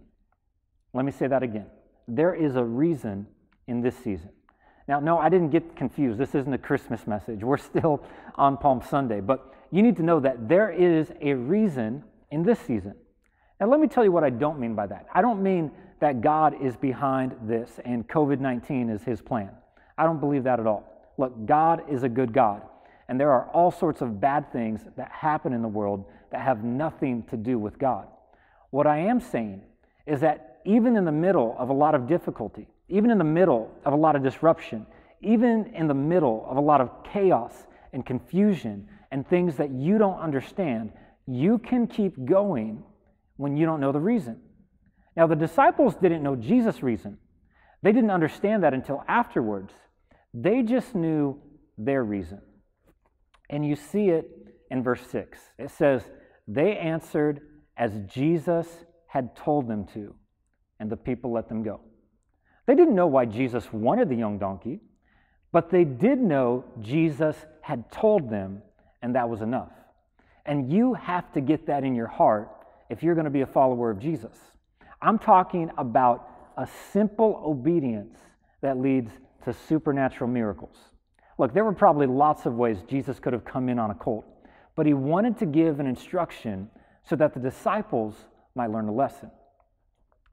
Let 0.93 1.07
me 1.07 1.13
say 1.13 1.27
that 1.27 1.43
again. 1.43 1.69
There 2.07 2.35
is 2.35 2.57
a 2.57 2.63
reason 2.63 3.29
in 3.67 3.81
this 3.81 3.97
season. 3.97 4.29
Now, 4.87 5.01
no, 5.01 5.17
I 5.17 5.31
didn't 5.31 5.51
get 5.51 5.75
confused. 5.75 6.19
This 6.19 6.35
isn't 6.35 6.53
a 6.53 6.59
Christmas 6.59 7.07
message. 7.07 7.43
We're 7.43 7.57
still 7.57 8.05
on 8.35 8.59
Palm 8.59 8.83
Sunday. 8.83 9.21
But 9.21 9.55
you 9.71 9.83
need 9.83 9.97
to 9.97 10.03
know 10.03 10.21
that 10.21 10.51
there 10.51 10.71
is 10.71 11.11
a 11.23 11.33
reason 11.33 12.05
in 12.31 12.43
this 12.43 12.59
season. 12.59 12.95
Now, 13.59 13.69
let 13.69 13.81
me 13.81 13.89
tell 13.89 14.05
you 14.05 14.13
what 14.13 14.25
I 14.25 14.31
don't 14.31 14.61
mean 14.61 14.75
by 14.75 14.87
that. 14.87 15.07
I 15.15 15.23
don't 15.23 15.43
mean 15.43 15.71
that 16.01 16.21
God 16.21 16.63
is 16.63 16.77
behind 16.77 17.37
this 17.43 17.81
and 17.87 18.07
COVID 18.07 18.39
19 18.39 18.91
is 18.91 19.03
his 19.03 19.23
plan. 19.23 19.51
I 20.01 20.05
don't 20.05 20.19
believe 20.19 20.45
that 20.45 20.59
at 20.59 20.67
all. 20.67 20.85
Look, 21.19 21.45
God 21.45 21.83
is 21.91 22.05
a 22.05 22.09
good 22.09 22.33
God. 22.33 22.63
And 23.11 23.21
there 23.21 23.31
are 23.33 23.51
all 23.51 23.71
sorts 23.71 24.01
of 24.01 24.19
bad 24.19 24.51
things 24.51 24.81
that 24.97 25.13
happen 25.13 25.53
in 25.53 25.61
the 25.61 25.69
world 25.69 26.07
that 26.33 26.41
have 26.41 26.65
nothing 26.65 27.23
to 27.25 27.37
do 27.37 27.59
with 27.59 27.79
God. 27.79 28.07
What 28.71 28.87
I 28.87 28.97
am 28.97 29.21
saying 29.21 29.61
is 30.07 30.21
that 30.21 30.61
even 30.65 30.97
in 30.97 31.05
the 31.05 31.13
middle 31.13 31.55
of 31.59 31.69
a 31.69 31.73
lot 31.75 31.95
of 31.95 32.09
difficulty, 32.09 32.67
even 32.89 33.11
in 33.11 33.19
the 33.19 33.25
middle 33.25 33.71
of 33.85 33.93
a 33.93 33.97
lot 33.97 34.17
of 34.17 34.23
disruption, 34.23 34.87
even 35.21 35.71
in 35.75 35.87
the 35.87 35.93
middle 35.93 36.47
of 36.49 36.57
a 36.57 36.61
lot 36.61 36.81
of 36.81 36.89
chaos 37.13 37.67
and 37.93 38.07
confusion 38.07 38.89
and 39.11 39.29
things 39.29 39.57
that 39.57 39.71
you 39.71 39.99
don't 39.99 40.19
understand, 40.19 40.93
you 41.27 41.59
can 41.59 41.87
keep 41.87 42.25
going 42.25 42.83
when 43.37 43.55
you 43.55 43.67
don't 43.67 43.81
know 43.81 43.93
the 43.93 44.01
reason. 44.01 44.41
Now, 45.15 45.27
the 45.27 45.37
disciples 45.37 45.95
didn't 45.97 46.23
know 46.23 46.37
Jesus' 46.37 46.83
reason. 46.83 47.19
They 47.83 47.93
didn't 47.93 48.11
understand 48.11 48.63
that 48.63 48.73
until 48.73 49.05
afterwards. 49.07 49.75
They 50.33 50.63
just 50.63 50.95
knew 50.95 51.41
their 51.77 52.05
reason. 52.05 52.41
And 53.49 53.67
you 53.67 53.75
see 53.75 54.11
it 54.11 54.31
in 54.71 54.83
verse 54.83 55.03
6. 55.11 55.39
It 55.59 55.71
says, 55.71 56.03
They 56.47 56.77
answered 56.77 57.41
as 57.77 57.93
Jesus 58.07 58.67
had 59.07 59.35
told 59.35 59.67
them 59.69 59.87
to, 59.95 60.15
and 60.79 60.91
the 60.91 60.97
people 60.97 61.33
let 61.33 61.49
them 61.49 61.63
go. 61.63 61.81
They 62.67 62.75
didn't 62.75 62.95
know 62.95 63.09
why 63.09 63.25
Jesus 63.25 63.73
wanted 63.73 64.09
the 64.09 64.15
young 64.15 64.39
donkey, 64.39 64.81
but 65.51 65.71
they 65.71 65.85
did 65.85 66.21
know 66.21 66.65
Jesus 66.81 67.35
had 67.61 67.91
told 67.91 68.31
them, 68.31 68.63
and 69.03 69.17
that 69.17 69.29
was 69.29 69.41
enough. 69.41 69.73
And 70.47 70.73
you 70.73 70.95
have 70.95 71.33
to 71.33 71.41
get 71.41 71.67
that 71.67 71.83
in 71.83 71.95
your 71.95 72.07
heart 72.07 72.51
if 72.89 73.03
you're 73.03 73.15
going 73.15 73.25
to 73.25 73.31
be 73.31 73.41
a 73.41 73.47
follower 73.47 73.91
of 73.91 73.99
Jesus. 73.99 74.37
I'm 75.03 75.19
talking 75.19 75.71
about 75.77 76.29
a 76.57 76.69
simple 76.93 77.43
obedience 77.45 78.19
that 78.61 78.79
leads 78.79 79.11
to 79.45 79.53
supernatural 79.53 80.29
miracles. 80.29 80.77
Look, 81.39 81.55
there 81.55 81.65
were 81.65 81.73
probably 81.73 82.07
lots 82.07 82.47
of 82.47 82.55
ways 82.55 82.79
Jesus 82.89 83.19
could 83.19 83.33
have 83.33 83.45
come 83.45 83.69
in 83.69 83.79
on 83.79 83.91
a 83.91 83.95
colt, 83.95 84.27
but 84.77 84.87
he 84.87 84.95
wanted 84.95 85.39
to 85.39 85.47
give 85.47 85.81
an 85.81 85.87
instruction 85.87 86.69
so 87.09 87.17
that 87.17 87.35
the 87.35 87.41
disciples 87.41 88.15
might 88.55 88.71
learn 88.71 88.89
a 88.89 88.93
lesson. 88.93 89.31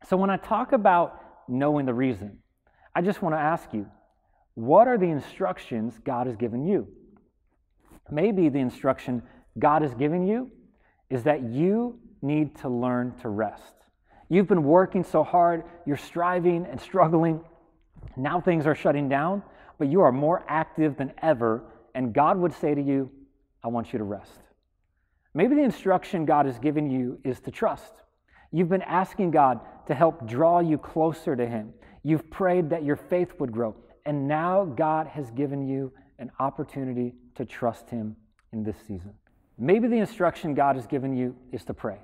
So 0.07 0.17
when 0.17 0.29
I 0.29 0.37
talk 0.37 0.73
about 0.73 1.21
knowing 1.47 1.85
the 1.85 1.93
reason, 1.93 2.39
I 2.93 3.01
just 3.01 3.21
want 3.21 3.35
to 3.35 3.39
ask 3.39 3.73
you 3.73 3.87
what 4.55 4.87
are 4.87 4.97
the 4.97 5.05
instructions 5.05 5.93
God 6.03 6.25
has 6.25 6.35
given 6.35 6.65
you? 6.65 6.87
Maybe 8.09 8.49
the 8.49 8.59
instruction 8.59 9.21
God 9.59 9.83
has 9.83 9.93
given 9.93 10.25
you 10.25 10.49
is 11.09 11.23
that 11.23 11.43
you 11.43 11.99
need 12.21 12.57
to 12.57 12.69
learn 12.69 13.13
to 13.21 13.29
rest. 13.29 13.75
You've 14.29 14.47
been 14.47 14.63
working 14.63 15.03
so 15.03 15.23
hard, 15.23 15.63
you're 15.85 15.95
striving 15.95 16.65
and 16.65 16.81
struggling. 16.81 17.43
Now 18.15 18.39
things 18.39 18.65
are 18.65 18.75
shutting 18.75 19.09
down, 19.09 19.43
but 19.77 19.87
you 19.87 20.01
are 20.01 20.11
more 20.11 20.43
active 20.47 20.97
than 20.97 21.13
ever, 21.21 21.63
and 21.93 22.13
God 22.13 22.37
would 22.37 22.53
say 22.53 22.73
to 22.73 22.81
you, 22.81 23.11
I 23.63 23.67
want 23.67 23.93
you 23.93 23.99
to 23.99 24.05
rest. 24.05 24.39
Maybe 25.33 25.55
the 25.55 25.63
instruction 25.63 26.25
God 26.25 26.45
has 26.45 26.57
given 26.57 26.89
you 26.89 27.19
is 27.23 27.39
to 27.41 27.51
trust. 27.51 27.93
You've 28.51 28.69
been 28.69 28.81
asking 28.81 29.31
God 29.31 29.59
to 29.87 29.93
help 29.93 30.27
draw 30.27 30.59
you 30.59 30.77
closer 30.77 31.35
to 31.35 31.45
Him. 31.45 31.73
You've 32.03 32.29
prayed 32.31 32.69
that 32.69 32.83
your 32.83 32.95
faith 32.95 33.33
would 33.39 33.51
grow, 33.51 33.75
and 34.05 34.27
now 34.27 34.65
God 34.65 35.07
has 35.07 35.29
given 35.31 35.67
you 35.67 35.91
an 36.17 36.31
opportunity 36.39 37.13
to 37.35 37.45
trust 37.45 37.89
Him 37.89 38.15
in 38.53 38.63
this 38.63 38.77
season. 38.87 39.13
Maybe 39.57 39.87
the 39.87 39.97
instruction 39.97 40.53
God 40.53 40.75
has 40.75 40.87
given 40.87 41.15
you 41.15 41.35
is 41.51 41.65
to 41.65 41.73
pray. 41.73 41.97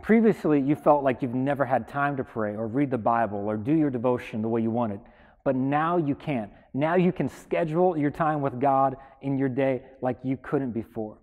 Previously, 0.00 0.60
you 0.60 0.74
felt 0.74 1.04
like 1.04 1.20
you've 1.20 1.34
never 1.34 1.64
had 1.64 1.86
time 1.86 2.16
to 2.16 2.24
pray 2.24 2.56
or 2.56 2.66
read 2.66 2.90
the 2.90 2.98
Bible 2.98 3.38
or 3.38 3.56
do 3.56 3.72
your 3.74 3.90
devotion 3.90 4.40
the 4.40 4.48
way 4.48 4.62
you 4.62 4.70
wanted. 4.70 5.00
But 5.44 5.54
now 5.54 5.98
you 5.98 6.14
can. 6.14 6.50
Now 6.72 6.94
you 6.94 7.12
can 7.12 7.28
schedule 7.28 7.96
your 7.96 8.10
time 8.10 8.40
with 8.40 8.58
God 8.58 8.96
in 9.20 9.36
your 9.36 9.50
day 9.50 9.82
like 10.00 10.18
you 10.22 10.38
couldn't 10.38 10.72
before. 10.72 11.18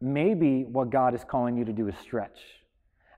Maybe 0.00 0.64
what 0.64 0.88
God 0.88 1.14
is 1.14 1.24
calling 1.24 1.58
you 1.58 1.64
to 1.66 1.72
do 1.72 1.88
is 1.88 1.94
stretch. 1.98 2.38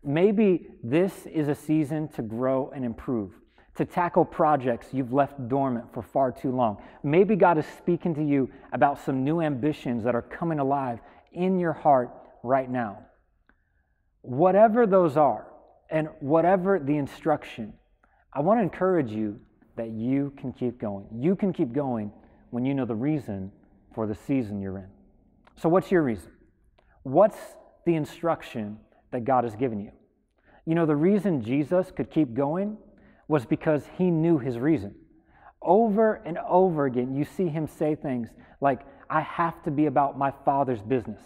Maybe 0.03 0.67
this 0.83 1.27
is 1.27 1.47
a 1.47 1.55
season 1.55 2.09
to 2.09 2.23
grow 2.23 2.73
and 2.75 2.85
improve, 2.85 3.31
to 3.77 3.85
tackle 3.85 4.25
projects 4.25 4.89
you've 4.91 5.13
left 5.13 5.49
dormant 5.49 5.95
for 5.95 6.03
far 6.03 6.33
too 6.33 6.51
long. 6.51 6.83
Maybe 7.05 7.37
God 7.37 7.57
is 7.57 7.67
speaking 7.79 8.17
to 8.17 8.25
you 8.25 8.51
about 8.73 8.99
some 8.99 9.23
new 9.23 9.41
ambitions 9.41 10.03
that 10.03 10.17
are 10.17 10.23
coming 10.23 10.59
alive 10.59 10.99
in 11.33 11.61
your 11.61 11.73
heart 11.73 12.11
right 12.43 12.69
now. 12.69 12.99
Whatever 14.23 14.87
those 14.87 15.17
are, 15.17 15.47
and 15.91 16.09
whatever 16.21 16.79
the 16.79 16.97
instruction, 16.97 17.75
I 18.33 18.41
want 18.41 18.59
to 18.59 18.63
encourage 18.63 19.11
you 19.11 19.39
that 19.77 19.91
you 19.91 20.33
can 20.39 20.53
keep 20.53 20.79
going. 20.81 21.07
You 21.13 21.37
can 21.37 21.53
keep 21.53 21.73
going 21.73 22.11
when 22.51 22.65
you 22.65 22.75
know 22.75 22.87
the 22.87 22.95
reason 22.95 23.53
for 23.95 24.07
the 24.07 24.15
season 24.15 24.61
you're 24.61 24.79
in. 24.79 24.89
So, 25.57 25.69
what's 25.69 25.91
your 25.91 26.03
reason? 26.03 26.31
What's 27.03 27.37
the 27.85 27.95
instruction 27.95 28.79
that 29.11 29.25
God 29.25 29.45
has 29.45 29.55
given 29.55 29.81
you? 29.81 29.91
You 30.67 30.75
know, 30.75 30.87
the 30.87 30.97
reason 30.97 31.43
Jesus 31.43 31.91
could 31.91 32.11
keep 32.11 32.35
going 32.35 32.79
was 33.29 33.45
because 33.45 33.85
he 33.99 34.11
knew 34.11 34.39
his 34.39 34.59
reason. 34.59 34.95
Over 35.61 36.15
and 36.25 36.39
over 36.39 36.87
again, 36.87 37.15
you 37.15 37.25
see 37.25 37.49
him 37.49 37.67
say 37.67 37.95
things 37.95 38.29
like, 38.61 38.81
I 39.11 39.21
have 39.21 39.63
to 39.65 39.71
be 39.71 39.87
about 39.87 40.17
my 40.17 40.33
Father's 40.45 40.83
business. 40.83 41.21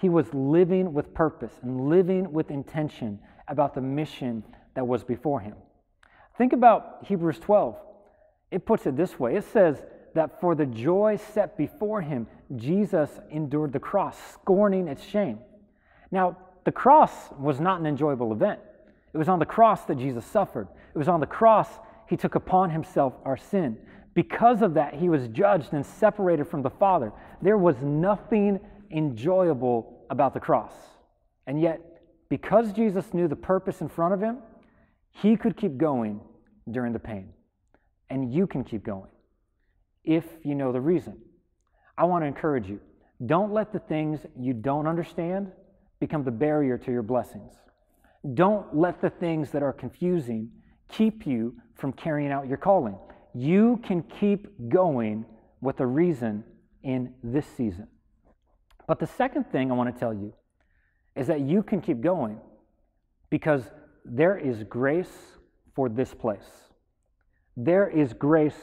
He 0.00 0.08
was 0.08 0.32
living 0.32 0.92
with 0.92 1.12
purpose 1.12 1.52
and 1.62 1.88
living 1.88 2.32
with 2.32 2.50
intention 2.50 3.18
about 3.48 3.74
the 3.74 3.80
mission 3.80 4.44
that 4.74 4.86
was 4.86 5.02
before 5.02 5.40
him. 5.40 5.54
Think 6.36 6.52
about 6.52 6.98
Hebrews 7.04 7.40
12. 7.40 7.76
It 8.50 8.64
puts 8.64 8.86
it 8.86 8.96
this 8.96 9.18
way 9.18 9.36
it 9.36 9.44
says 9.44 9.82
that 10.14 10.40
for 10.40 10.54
the 10.54 10.66
joy 10.66 11.18
set 11.34 11.56
before 11.56 12.00
him, 12.00 12.26
Jesus 12.56 13.10
endured 13.30 13.72
the 13.72 13.80
cross, 13.80 14.16
scorning 14.32 14.88
its 14.88 15.04
shame. 15.04 15.40
Now, 16.10 16.36
the 16.64 16.72
cross 16.72 17.12
was 17.38 17.60
not 17.60 17.80
an 17.80 17.86
enjoyable 17.86 18.32
event. 18.32 18.60
It 19.12 19.18
was 19.18 19.28
on 19.28 19.38
the 19.38 19.46
cross 19.46 19.84
that 19.86 19.98
Jesus 19.98 20.24
suffered. 20.24 20.68
It 20.94 20.98
was 20.98 21.08
on 21.08 21.20
the 21.20 21.26
cross 21.26 21.68
he 22.08 22.16
took 22.16 22.34
upon 22.34 22.70
himself 22.70 23.14
our 23.24 23.36
sin. 23.36 23.76
Because 24.14 24.62
of 24.62 24.74
that, 24.74 24.94
he 24.94 25.08
was 25.08 25.28
judged 25.28 25.72
and 25.72 25.84
separated 25.84 26.46
from 26.46 26.62
the 26.62 26.70
Father. 26.70 27.12
There 27.42 27.58
was 27.58 27.76
nothing 27.82 28.60
enjoyable 28.90 30.06
about 30.10 30.34
the 30.34 30.40
cross. 30.40 30.72
And 31.46 31.60
yet, 31.60 31.80
because 32.28 32.72
Jesus 32.72 33.12
knew 33.14 33.28
the 33.28 33.36
purpose 33.36 33.80
in 33.80 33.88
front 33.88 34.14
of 34.14 34.20
him, 34.20 34.38
he 35.10 35.36
could 35.36 35.56
keep 35.56 35.76
going 35.78 36.20
during 36.70 36.92
the 36.92 36.98
pain. 36.98 37.30
And 38.10 38.32
you 38.32 38.46
can 38.46 38.64
keep 38.64 38.84
going 38.84 39.10
if 40.04 40.24
you 40.42 40.54
know 40.54 40.72
the 40.72 40.80
reason. 40.80 41.18
I 41.96 42.04
want 42.04 42.22
to 42.22 42.26
encourage 42.26 42.68
you 42.68 42.80
don't 43.26 43.52
let 43.52 43.72
the 43.72 43.80
things 43.80 44.20
you 44.38 44.52
don't 44.52 44.86
understand 44.86 45.50
become 45.98 46.22
the 46.22 46.30
barrier 46.30 46.78
to 46.78 46.92
your 46.92 47.02
blessings. 47.02 47.52
Don't 48.34 48.76
let 48.76 49.00
the 49.00 49.10
things 49.10 49.50
that 49.50 49.62
are 49.62 49.72
confusing 49.72 50.50
keep 50.88 51.26
you 51.26 51.56
from 51.74 51.92
carrying 51.92 52.30
out 52.30 52.46
your 52.46 52.56
calling. 52.56 52.96
You 53.34 53.80
can 53.82 54.02
keep 54.02 54.68
going 54.68 55.24
with 55.60 55.80
a 55.80 55.86
reason 55.86 56.44
in 56.82 57.12
this 57.22 57.46
season. 57.56 57.88
But 58.88 58.98
the 58.98 59.06
second 59.06 59.44
thing 59.52 59.70
I 59.70 59.74
want 59.74 59.94
to 59.94 60.00
tell 60.00 60.14
you 60.14 60.32
is 61.14 61.28
that 61.28 61.40
you 61.42 61.62
can 61.62 61.80
keep 61.80 62.00
going 62.00 62.40
because 63.30 63.62
there 64.04 64.36
is 64.36 64.64
grace 64.64 65.12
for 65.74 65.88
this 65.88 66.14
place. 66.14 66.48
There 67.56 67.88
is 67.88 68.14
grace 68.14 68.58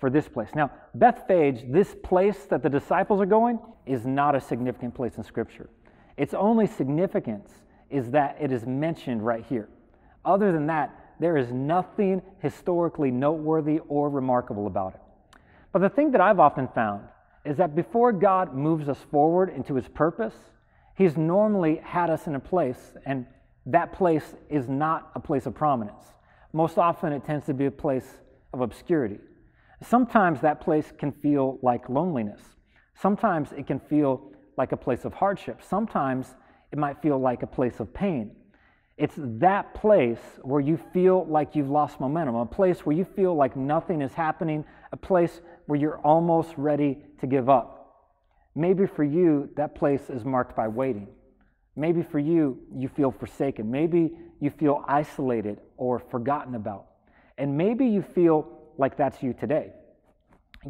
for 0.00 0.10
this 0.10 0.28
place. 0.28 0.48
Now, 0.54 0.72
Bethphage, 0.94 1.64
this 1.70 1.94
place 2.02 2.46
that 2.46 2.62
the 2.62 2.68
disciples 2.68 3.20
are 3.20 3.26
going, 3.26 3.60
is 3.86 4.04
not 4.04 4.34
a 4.34 4.40
significant 4.40 4.92
place 4.92 5.16
in 5.18 5.22
Scripture. 5.22 5.70
Its 6.16 6.34
only 6.34 6.66
significance 6.66 7.50
is 7.90 8.10
that 8.10 8.36
it 8.40 8.50
is 8.50 8.66
mentioned 8.66 9.24
right 9.24 9.44
here. 9.46 9.68
Other 10.24 10.50
than 10.50 10.66
that, 10.66 11.14
there 11.20 11.36
is 11.36 11.52
nothing 11.52 12.22
historically 12.40 13.12
noteworthy 13.12 13.78
or 13.88 14.10
remarkable 14.10 14.66
about 14.66 14.94
it. 14.94 15.00
But 15.72 15.80
the 15.80 15.88
thing 15.88 16.10
that 16.10 16.20
I've 16.20 16.40
often 16.40 16.66
found 16.74 17.02
is 17.44 17.56
that 17.58 17.74
before 17.74 18.12
God 18.12 18.54
moves 18.54 18.88
us 18.88 18.98
forward 19.10 19.50
into 19.50 19.74
his 19.74 19.88
purpose, 19.88 20.34
he's 20.96 21.16
normally 21.16 21.80
had 21.84 22.10
us 22.10 22.26
in 22.26 22.34
a 22.34 22.40
place, 22.40 22.94
and 23.04 23.26
that 23.66 23.92
place 23.92 24.34
is 24.48 24.68
not 24.68 25.10
a 25.14 25.20
place 25.20 25.46
of 25.46 25.54
prominence. 25.54 26.04
Most 26.52 26.78
often, 26.78 27.12
it 27.12 27.24
tends 27.24 27.46
to 27.46 27.54
be 27.54 27.66
a 27.66 27.70
place 27.70 28.06
of 28.52 28.60
obscurity. 28.60 29.18
Sometimes 29.82 30.40
that 30.40 30.60
place 30.60 30.92
can 30.96 31.12
feel 31.12 31.58
like 31.62 31.88
loneliness. 31.88 32.40
Sometimes 32.94 33.52
it 33.52 33.66
can 33.66 33.80
feel 33.80 34.32
like 34.56 34.72
a 34.72 34.76
place 34.76 35.04
of 35.04 35.12
hardship. 35.12 35.60
Sometimes 35.62 36.34
it 36.72 36.78
might 36.78 37.02
feel 37.02 37.18
like 37.18 37.42
a 37.42 37.46
place 37.46 37.80
of 37.80 37.92
pain. 37.92 38.30
It's 38.96 39.14
that 39.16 39.74
place 39.74 40.20
where 40.42 40.60
you 40.60 40.78
feel 40.92 41.26
like 41.26 41.56
you've 41.56 41.70
lost 41.70 41.98
momentum, 41.98 42.36
a 42.36 42.46
place 42.46 42.80
where 42.80 42.96
you 42.96 43.04
feel 43.04 43.34
like 43.34 43.56
nothing 43.56 44.00
is 44.00 44.12
happening, 44.14 44.64
a 44.92 44.96
place 44.96 45.40
where 45.66 45.78
you're 45.78 45.98
almost 45.98 46.54
ready 46.56 46.98
to 47.20 47.26
give 47.26 47.48
up. 47.48 47.80
Maybe 48.54 48.86
for 48.86 49.02
you, 49.02 49.50
that 49.56 49.74
place 49.74 50.10
is 50.10 50.24
marked 50.24 50.54
by 50.54 50.68
waiting. 50.68 51.08
Maybe 51.74 52.02
for 52.02 52.20
you, 52.20 52.60
you 52.72 52.88
feel 52.88 53.10
forsaken. 53.10 53.68
Maybe 53.68 54.12
you 54.40 54.50
feel 54.50 54.84
isolated 54.86 55.60
or 55.76 55.98
forgotten 55.98 56.54
about. 56.54 56.86
And 57.36 57.56
maybe 57.56 57.86
you 57.86 58.00
feel 58.00 58.46
like 58.78 58.96
that's 58.96 59.20
you 59.24 59.32
today. 59.32 59.72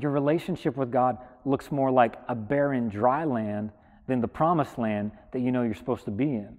Your 0.00 0.12
relationship 0.12 0.78
with 0.78 0.90
God 0.90 1.18
looks 1.44 1.70
more 1.70 1.90
like 1.90 2.14
a 2.28 2.34
barren, 2.34 2.88
dry 2.88 3.24
land 3.24 3.70
than 4.08 4.22
the 4.22 4.28
promised 4.28 4.78
land 4.78 5.12
that 5.32 5.40
you 5.40 5.52
know 5.52 5.62
you're 5.62 5.74
supposed 5.74 6.06
to 6.06 6.10
be 6.10 6.24
in. 6.24 6.56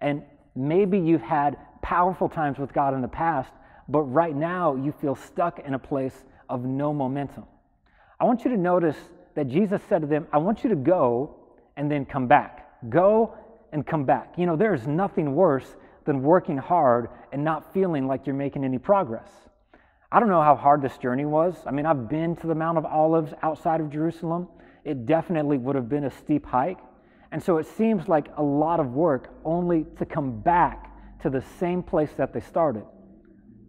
And 0.00 0.24
maybe 0.54 0.98
you've 0.98 1.22
had 1.22 1.56
powerful 1.82 2.28
times 2.28 2.58
with 2.58 2.72
God 2.72 2.94
in 2.94 3.02
the 3.02 3.08
past, 3.08 3.50
but 3.88 4.02
right 4.02 4.34
now 4.34 4.74
you 4.74 4.92
feel 4.92 5.14
stuck 5.14 5.58
in 5.60 5.74
a 5.74 5.78
place 5.78 6.24
of 6.48 6.64
no 6.64 6.92
momentum. 6.92 7.44
I 8.20 8.24
want 8.24 8.44
you 8.44 8.50
to 8.50 8.56
notice 8.56 8.96
that 9.34 9.48
Jesus 9.48 9.82
said 9.88 10.02
to 10.02 10.06
them, 10.06 10.26
I 10.32 10.38
want 10.38 10.64
you 10.64 10.70
to 10.70 10.76
go 10.76 11.36
and 11.76 11.90
then 11.90 12.04
come 12.04 12.26
back. 12.26 12.88
Go 12.88 13.34
and 13.72 13.86
come 13.86 14.04
back. 14.04 14.34
You 14.36 14.46
know, 14.46 14.56
there 14.56 14.74
is 14.74 14.86
nothing 14.86 15.34
worse 15.34 15.76
than 16.04 16.22
working 16.22 16.56
hard 16.56 17.08
and 17.32 17.42
not 17.42 17.72
feeling 17.72 18.06
like 18.06 18.26
you're 18.26 18.36
making 18.36 18.64
any 18.64 18.78
progress. 18.78 19.28
I 20.12 20.20
don't 20.20 20.28
know 20.28 20.42
how 20.42 20.54
hard 20.54 20.80
this 20.80 20.96
journey 20.98 21.24
was. 21.24 21.56
I 21.66 21.72
mean, 21.72 21.86
I've 21.86 22.08
been 22.08 22.36
to 22.36 22.46
the 22.46 22.54
Mount 22.54 22.78
of 22.78 22.84
Olives 22.84 23.32
outside 23.42 23.80
of 23.80 23.90
Jerusalem. 23.90 24.48
It 24.84 25.06
definitely 25.06 25.58
would 25.58 25.74
have 25.74 25.88
been 25.88 26.04
a 26.04 26.10
steep 26.10 26.46
hike. 26.46 26.78
And 27.34 27.42
so 27.42 27.58
it 27.58 27.66
seems 27.66 28.06
like 28.06 28.28
a 28.36 28.42
lot 28.44 28.78
of 28.78 28.92
work 28.92 29.34
only 29.44 29.86
to 29.98 30.06
come 30.06 30.40
back 30.40 31.20
to 31.20 31.28
the 31.28 31.42
same 31.58 31.82
place 31.82 32.10
that 32.16 32.32
they 32.32 32.38
started. 32.38 32.84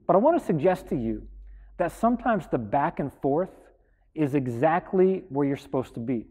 But 0.06 0.16
I 0.16 0.20
want 0.20 0.40
to 0.40 0.46
suggest 0.46 0.88
to 0.90 0.96
you 0.96 1.28
that 1.80 1.92
sometimes 1.92 2.46
the 2.52 2.60
back 2.60 3.00
and 3.00 3.12
forth 3.24 3.50
is 4.14 4.36
exactly 4.36 5.24
where 5.30 5.48
you're 5.48 5.58
supposed 5.58 5.96
to 5.96 6.00
be. 6.00 6.28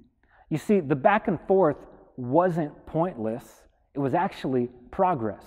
You 0.49 0.59
see, 0.59 0.79
the 0.79 0.95
back 0.95 1.27
and 1.27 1.41
forth 1.49 1.79
wasn't 2.17 2.87
pointless, 2.87 3.63
it 3.95 3.99
was 3.99 4.15
actually 4.15 4.69
progress. 4.93 5.45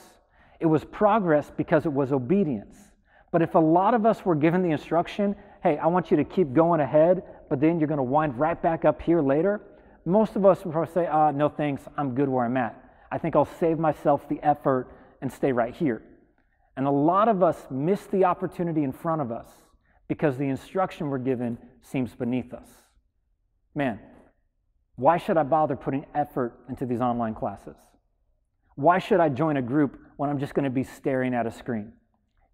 It 0.59 0.65
was 0.65 0.83
progress 0.83 1.53
because 1.55 1.85
it 1.85 1.93
was 1.93 2.11
obedience. 2.11 2.75
But 3.31 3.41
if 3.41 3.55
a 3.55 3.59
lot 3.59 3.93
of 3.93 4.05
us 4.05 4.25
were 4.25 4.35
given 4.35 4.61
the 4.61 4.71
instruction, 4.71 5.37
hey, 5.63 5.77
I 5.77 5.87
want 5.87 6.11
you 6.11 6.17
to 6.17 6.25
keep 6.25 6.51
going 6.51 6.81
ahead, 6.81 7.23
but 7.49 7.61
then 7.61 7.79
you're 7.79 7.87
going 7.87 7.97
to 7.97 8.03
wind 8.03 8.37
right 8.37 8.61
back 8.61 8.83
up 8.83 9.01
here 9.01 9.21
later, 9.21 9.61
most 10.07 10.37
of 10.37 10.45
us 10.45 10.63
would 10.63 10.71
probably 10.71 10.93
say, 10.93 11.05
uh, 11.05 11.31
no 11.31 11.49
thanks, 11.49 11.83
I'm 11.97 12.15
good 12.15 12.29
where 12.29 12.45
I'm 12.45 12.55
at. 12.55 12.81
I 13.11 13.17
think 13.17 13.35
I'll 13.35 13.49
save 13.59 13.77
myself 13.77 14.27
the 14.29 14.39
effort 14.41 14.87
and 15.21 15.31
stay 15.31 15.51
right 15.51 15.75
here. 15.75 16.01
And 16.77 16.87
a 16.87 16.91
lot 16.91 17.27
of 17.27 17.43
us 17.43 17.57
miss 17.69 18.05
the 18.05 18.23
opportunity 18.23 18.83
in 18.83 18.93
front 18.93 19.21
of 19.21 19.33
us 19.33 19.49
because 20.07 20.37
the 20.37 20.45
instruction 20.45 21.09
we're 21.09 21.17
given 21.17 21.57
seems 21.81 22.15
beneath 22.15 22.53
us. 22.53 22.69
Man, 23.75 23.99
why 24.95 25.17
should 25.17 25.35
I 25.35 25.43
bother 25.43 25.75
putting 25.75 26.05
effort 26.15 26.57
into 26.69 26.85
these 26.85 27.01
online 27.01 27.35
classes? 27.35 27.75
Why 28.75 28.99
should 28.99 29.19
I 29.19 29.27
join 29.27 29.57
a 29.57 29.61
group 29.61 29.99
when 30.15 30.29
I'm 30.29 30.39
just 30.39 30.53
going 30.53 30.63
to 30.63 30.69
be 30.69 30.83
staring 30.83 31.33
at 31.33 31.45
a 31.45 31.51
screen? 31.51 31.91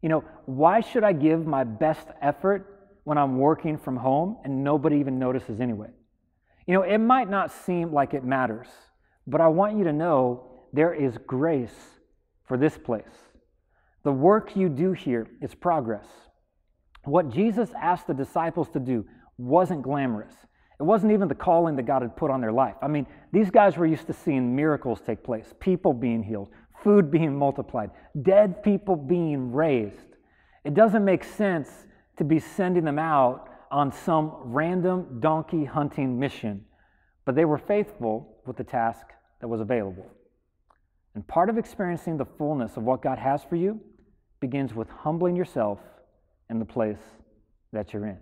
You 0.01 0.09
know, 0.09 0.23
why 0.45 0.81
should 0.81 1.03
I 1.03 1.13
give 1.13 1.45
my 1.45 1.63
best 1.63 2.07
effort 2.19 2.89
when 3.03 3.19
I'm 3.19 3.37
working 3.37 3.77
from 3.77 3.97
home 3.97 4.37
and 4.43 4.63
nobody 4.63 4.97
even 4.97 5.19
notices 5.19 5.61
anyway? 5.61 5.89
You 6.65 6.73
know, 6.73 6.83
it 6.83 6.99
might 6.99 7.29
not 7.29 7.51
seem 7.51 7.93
like 7.93 8.13
it 8.13 8.23
matters, 8.23 8.67
but 9.27 9.41
I 9.41 9.47
want 9.47 9.77
you 9.77 9.83
to 9.83 9.93
know 9.93 10.49
there 10.71 10.93
is 10.93 11.17
grace 11.27 11.75
for 12.45 12.57
this 12.57 12.77
place. 12.77 13.03
The 14.03 14.11
work 14.11 14.55
you 14.55 14.69
do 14.69 14.93
here 14.93 15.27
is 15.41 15.53
progress. 15.53 16.05
What 17.05 17.29
Jesus 17.29 17.69
asked 17.79 18.07
the 18.07 18.13
disciples 18.13 18.69
to 18.71 18.79
do 18.79 19.05
wasn't 19.37 19.81
glamorous. 19.81 20.33
It 20.79 20.83
wasn't 20.83 21.13
even 21.13 21.27
the 21.27 21.35
calling 21.35 21.75
that 21.75 21.83
God 21.83 22.01
had 22.01 22.15
put 22.15 22.31
on 22.31 22.41
their 22.41 22.51
life. 22.51 22.75
I 22.81 22.87
mean, 22.87 23.05
these 23.31 23.51
guys 23.51 23.77
were 23.77 23.85
used 23.85 24.07
to 24.07 24.13
seeing 24.13 24.55
miracles 24.55 25.01
take 25.05 25.23
place, 25.23 25.53
people 25.59 25.93
being 25.93 26.23
healed, 26.23 26.49
food 26.83 27.11
being 27.11 27.35
multiplied, 27.37 27.91
dead 28.21 28.63
people 28.63 28.95
being 28.95 29.51
raised. 29.51 30.17
It 30.63 30.73
doesn't 30.73 31.03
make 31.03 31.23
sense 31.23 31.69
to 32.17 32.23
be 32.23 32.39
sending 32.39 32.83
them 32.83 32.99
out 32.99 33.49
on 33.73 33.91
some 33.91 34.31
random 34.43 35.19
donkey 35.19 35.65
hunting 35.65 36.19
mission, 36.19 36.63
but 37.25 37.33
they 37.33 37.43
were 37.43 37.57
faithful 37.57 38.37
with 38.45 38.55
the 38.55 38.63
task 38.63 39.07
that 39.41 39.47
was 39.47 39.61
available. 39.61 40.05
And 41.15 41.27
part 41.27 41.49
of 41.49 41.57
experiencing 41.57 42.17
the 42.17 42.25
fullness 42.37 42.77
of 42.77 42.83
what 42.83 43.01
God 43.01 43.17
has 43.17 43.43
for 43.43 43.55
you 43.55 43.81
begins 44.39 44.75
with 44.75 44.87
humbling 44.89 45.35
yourself 45.35 45.79
in 46.51 46.59
the 46.59 46.65
place 46.65 46.99
that 47.71 47.93
you're 47.93 48.05
in. 48.05 48.17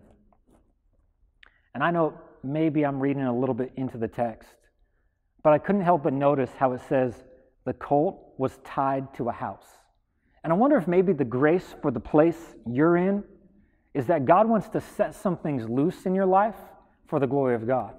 And 1.75 1.83
I 1.83 1.91
know 1.91 2.13
maybe 2.43 2.85
I'm 2.85 3.01
reading 3.01 3.23
a 3.23 3.37
little 3.37 3.55
bit 3.55 3.73
into 3.75 3.97
the 3.97 4.07
text, 4.07 4.47
but 5.43 5.51
I 5.51 5.57
couldn't 5.57 5.81
help 5.81 6.03
but 6.03 6.13
notice 6.13 6.51
how 6.57 6.71
it 6.71 6.81
says 6.87 7.13
the 7.65 7.73
colt 7.73 8.35
was 8.37 8.57
tied 8.63 9.13
to 9.15 9.27
a 9.27 9.33
house. 9.33 9.67
And 10.45 10.53
I 10.53 10.55
wonder 10.55 10.77
if 10.77 10.87
maybe 10.87 11.11
the 11.11 11.25
grace 11.25 11.75
for 11.81 11.91
the 11.91 11.99
place 11.99 12.55
you're 12.65 12.95
in 12.95 13.25
is 13.93 14.07
that 14.07 14.25
God 14.25 14.47
wants 14.47 14.69
to 14.69 14.81
set 14.81 15.15
some 15.15 15.37
things 15.37 15.67
loose 15.67 16.05
in 16.05 16.15
your 16.15 16.25
life 16.25 16.55
for 17.07 17.19
the 17.19 17.27
glory 17.27 17.55
of 17.55 17.67
God. 17.67 17.93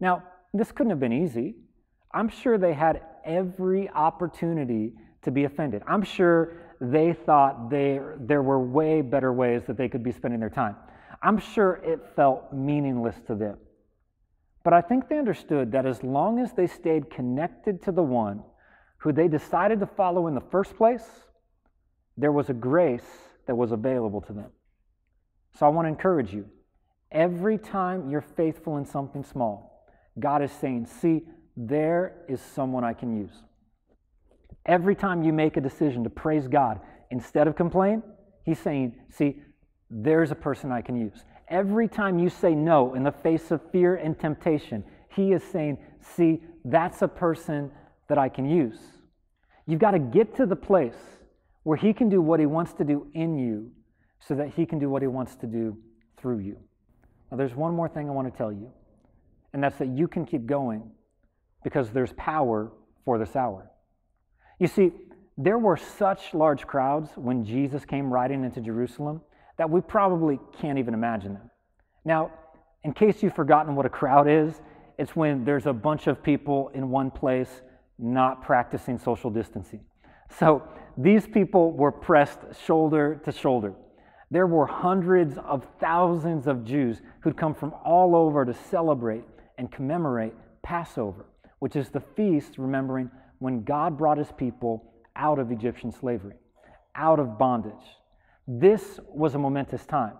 Now, 0.00 0.22
this 0.54 0.72
couldn't 0.72 0.90
have 0.90 1.00
been 1.00 1.12
easy. 1.12 1.56
I'm 2.12 2.28
sure 2.28 2.58
they 2.58 2.72
had 2.72 3.02
every 3.24 3.88
opportunity 3.90 4.92
to 5.22 5.30
be 5.30 5.44
offended. 5.44 5.82
I'm 5.86 6.02
sure 6.02 6.56
they 6.80 7.12
thought 7.12 7.70
they, 7.70 8.00
there 8.18 8.42
were 8.42 8.58
way 8.58 9.02
better 9.02 9.32
ways 9.32 9.62
that 9.66 9.76
they 9.76 9.88
could 9.88 10.02
be 10.02 10.12
spending 10.12 10.40
their 10.40 10.50
time. 10.50 10.76
I'm 11.22 11.38
sure 11.38 11.80
it 11.84 12.00
felt 12.16 12.52
meaningless 12.52 13.16
to 13.28 13.34
them. 13.34 13.58
But 14.64 14.72
I 14.72 14.80
think 14.80 15.08
they 15.08 15.18
understood 15.18 15.72
that 15.72 15.86
as 15.86 16.02
long 16.02 16.38
as 16.38 16.52
they 16.52 16.66
stayed 16.66 17.10
connected 17.10 17.82
to 17.82 17.92
the 17.92 18.02
one 18.02 18.42
who 18.98 19.12
they 19.12 19.28
decided 19.28 19.80
to 19.80 19.86
follow 19.86 20.26
in 20.26 20.34
the 20.34 20.40
first 20.40 20.76
place, 20.76 21.04
there 22.16 22.32
was 22.32 22.50
a 22.50 22.54
grace 22.54 23.02
that 23.46 23.56
was 23.56 23.72
available 23.72 24.20
to 24.22 24.32
them. 24.32 24.50
So 25.58 25.66
I 25.66 25.68
want 25.68 25.86
to 25.86 25.90
encourage 25.90 26.32
you. 26.32 26.46
Every 27.10 27.58
time 27.58 28.10
you're 28.10 28.22
faithful 28.22 28.78
in 28.78 28.86
something 28.86 29.22
small, 29.22 29.86
God 30.18 30.42
is 30.42 30.50
saying, 30.50 30.86
See, 30.86 31.22
there 31.56 32.24
is 32.28 32.40
someone 32.40 32.84
I 32.84 32.94
can 32.94 33.14
use. 33.16 33.42
Every 34.64 34.94
time 34.94 35.22
you 35.22 35.32
make 35.32 35.56
a 35.56 35.60
decision 35.60 36.04
to 36.04 36.10
praise 36.10 36.48
God 36.48 36.80
instead 37.10 37.46
of 37.46 37.56
complain, 37.56 38.02
He's 38.44 38.58
saying, 38.58 38.96
See, 39.10 39.42
there's 39.90 40.30
a 40.30 40.34
person 40.34 40.72
I 40.72 40.80
can 40.80 40.96
use. 40.96 41.24
Every 41.48 41.86
time 41.86 42.18
you 42.18 42.30
say 42.30 42.54
no 42.54 42.94
in 42.94 43.02
the 43.02 43.12
face 43.12 43.50
of 43.50 43.60
fear 43.70 43.96
and 43.96 44.18
temptation, 44.18 44.84
He 45.10 45.32
is 45.32 45.42
saying, 45.42 45.78
See, 46.00 46.42
that's 46.64 47.02
a 47.02 47.08
person 47.08 47.70
that 48.08 48.16
I 48.16 48.30
can 48.30 48.48
use. 48.48 48.78
You've 49.66 49.80
got 49.80 49.90
to 49.90 49.98
get 49.98 50.34
to 50.36 50.46
the 50.46 50.56
place 50.56 50.96
where 51.64 51.76
He 51.76 51.92
can 51.92 52.08
do 52.08 52.22
what 52.22 52.40
He 52.40 52.46
wants 52.46 52.72
to 52.74 52.84
do 52.84 53.06
in 53.12 53.36
you 53.36 53.70
so 54.26 54.34
that 54.34 54.48
He 54.48 54.66
can 54.66 54.78
do 54.78 54.88
what 54.88 55.02
He 55.02 55.08
wants 55.08 55.36
to 55.36 55.46
do 55.46 55.76
through 56.16 56.38
you. 56.38 56.56
Now, 57.30 57.36
there's 57.36 57.54
one 57.54 57.74
more 57.74 57.88
thing 57.88 58.08
I 58.08 58.12
want 58.12 58.32
to 58.32 58.36
tell 58.36 58.52
you, 58.52 58.70
and 59.52 59.62
that's 59.62 59.78
that 59.78 59.88
you 59.88 60.06
can 60.06 60.26
keep 60.26 60.46
going 60.46 60.90
because 61.64 61.90
there's 61.90 62.12
power 62.14 62.72
for 63.04 63.18
this 63.18 63.36
hour. 63.36 63.70
You 64.58 64.66
see, 64.66 64.92
there 65.38 65.58
were 65.58 65.76
such 65.76 66.34
large 66.34 66.66
crowds 66.66 67.10
when 67.16 67.44
Jesus 67.44 67.84
came 67.84 68.12
riding 68.12 68.44
into 68.44 68.60
Jerusalem 68.60 69.22
that 69.58 69.68
we 69.68 69.80
probably 69.80 70.38
can't 70.60 70.78
even 70.78 70.94
imagine 70.94 71.34
them. 71.34 71.50
Now, 72.04 72.30
in 72.84 72.92
case 72.92 73.22
you've 73.22 73.34
forgotten 73.34 73.74
what 73.74 73.86
a 73.86 73.90
crowd 73.90 74.28
is, 74.28 74.60
it's 74.98 75.16
when 75.16 75.44
there's 75.44 75.66
a 75.66 75.72
bunch 75.72 76.06
of 76.06 76.22
people 76.22 76.70
in 76.74 76.90
one 76.90 77.10
place 77.10 77.62
not 77.98 78.42
practicing 78.42 78.98
social 78.98 79.30
distancing. 79.30 79.80
So 80.38 80.62
these 80.96 81.26
people 81.26 81.72
were 81.72 81.92
pressed 81.92 82.40
shoulder 82.64 83.20
to 83.24 83.32
shoulder. 83.32 83.74
There 84.32 84.46
were 84.46 84.64
hundreds 84.64 85.36
of 85.36 85.66
thousands 85.78 86.46
of 86.46 86.64
Jews 86.64 87.02
who'd 87.20 87.36
come 87.36 87.54
from 87.54 87.74
all 87.84 88.16
over 88.16 88.46
to 88.46 88.54
celebrate 88.54 89.24
and 89.58 89.70
commemorate 89.70 90.32
Passover, 90.62 91.26
which 91.58 91.76
is 91.76 91.90
the 91.90 92.00
feast 92.00 92.56
remembering 92.56 93.10
when 93.40 93.62
God 93.62 93.98
brought 93.98 94.16
his 94.16 94.32
people 94.32 94.90
out 95.16 95.38
of 95.38 95.52
Egyptian 95.52 95.92
slavery, 95.92 96.36
out 96.94 97.20
of 97.20 97.38
bondage. 97.38 97.74
This 98.48 98.98
was 99.06 99.34
a 99.34 99.38
momentous 99.38 99.84
time. 99.84 100.14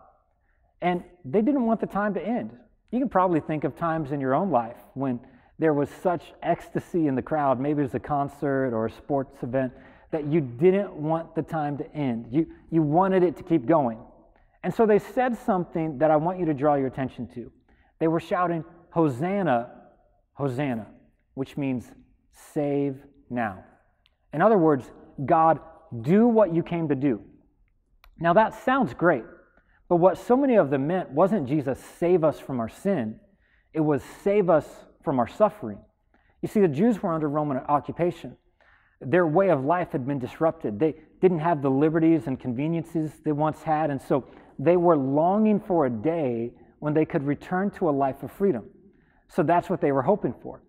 And 0.82 1.02
they 1.24 1.40
didn't 1.40 1.64
want 1.64 1.80
the 1.80 1.86
time 1.86 2.12
to 2.12 2.22
end. 2.22 2.50
You 2.90 2.98
can 2.98 3.08
probably 3.08 3.40
think 3.40 3.64
of 3.64 3.76
times 3.76 4.12
in 4.12 4.20
your 4.20 4.34
own 4.34 4.50
life 4.50 4.76
when 4.92 5.20
there 5.58 5.72
was 5.72 5.88
such 6.02 6.34
ecstasy 6.42 7.06
in 7.06 7.14
the 7.14 7.22
crowd, 7.22 7.58
maybe 7.58 7.80
it 7.80 7.84
was 7.84 7.94
a 7.94 7.98
concert 7.98 8.74
or 8.74 8.84
a 8.84 8.90
sports 8.90 9.42
event, 9.42 9.72
that 10.12 10.26
you 10.26 10.40
didn't 10.40 10.92
want 10.92 11.34
the 11.34 11.42
time 11.42 11.76
to 11.78 11.94
end. 11.94 12.26
You, 12.30 12.46
you 12.70 12.82
wanted 12.82 13.22
it 13.22 13.36
to 13.38 13.42
keep 13.42 13.66
going. 13.66 13.98
And 14.62 14.72
so 14.72 14.86
they 14.86 14.98
said 14.98 15.36
something 15.36 15.98
that 15.98 16.10
I 16.10 16.16
want 16.16 16.38
you 16.38 16.46
to 16.46 16.54
draw 16.54 16.74
your 16.74 16.86
attention 16.86 17.26
to. 17.34 17.50
They 17.98 18.06
were 18.06 18.20
shouting, 18.20 18.64
Hosanna, 18.90 19.70
Hosanna, 20.34 20.86
which 21.34 21.56
means 21.56 21.90
save 22.52 22.96
now. 23.30 23.64
In 24.32 24.42
other 24.42 24.58
words, 24.58 24.90
God, 25.24 25.58
do 26.02 26.26
what 26.26 26.54
you 26.54 26.62
came 26.62 26.88
to 26.88 26.94
do. 26.94 27.20
Now 28.18 28.34
that 28.34 28.54
sounds 28.64 28.94
great, 28.94 29.24
but 29.88 29.96
what 29.96 30.18
so 30.18 30.36
many 30.36 30.56
of 30.56 30.70
them 30.70 30.86
meant 30.86 31.10
wasn't 31.10 31.48
Jesus 31.48 31.78
save 31.98 32.22
us 32.22 32.38
from 32.38 32.60
our 32.60 32.68
sin, 32.68 33.18
it 33.72 33.80
was 33.80 34.02
save 34.22 34.50
us 34.50 34.66
from 35.02 35.18
our 35.18 35.26
suffering. 35.26 35.78
You 36.42 36.48
see, 36.48 36.60
the 36.60 36.68
Jews 36.68 37.02
were 37.02 37.12
under 37.12 37.28
Roman 37.28 37.56
occupation 37.56 38.36
their 39.04 39.26
way 39.26 39.50
of 39.50 39.64
life 39.64 39.92
had 39.92 40.06
been 40.06 40.18
disrupted. 40.18 40.78
They 40.78 40.94
didn't 41.20 41.40
have 41.40 41.62
the 41.62 41.70
liberties 41.70 42.26
and 42.26 42.38
conveniences 42.38 43.12
they 43.24 43.32
once 43.32 43.62
had, 43.62 43.90
and 43.90 44.00
so 44.00 44.24
they 44.58 44.76
were 44.76 44.96
longing 44.96 45.60
for 45.60 45.86
a 45.86 45.90
day 45.90 46.52
when 46.78 46.94
they 46.94 47.04
could 47.04 47.24
return 47.24 47.70
to 47.70 47.88
a 47.88 47.92
life 47.92 48.22
of 48.22 48.32
freedom. 48.32 48.64
So 49.28 49.42
that's 49.42 49.70
what 49.70 49.80
they 49.80 49.92
were 49.92 50.02
hoping 50.02 50.34
for. 50.42 50.62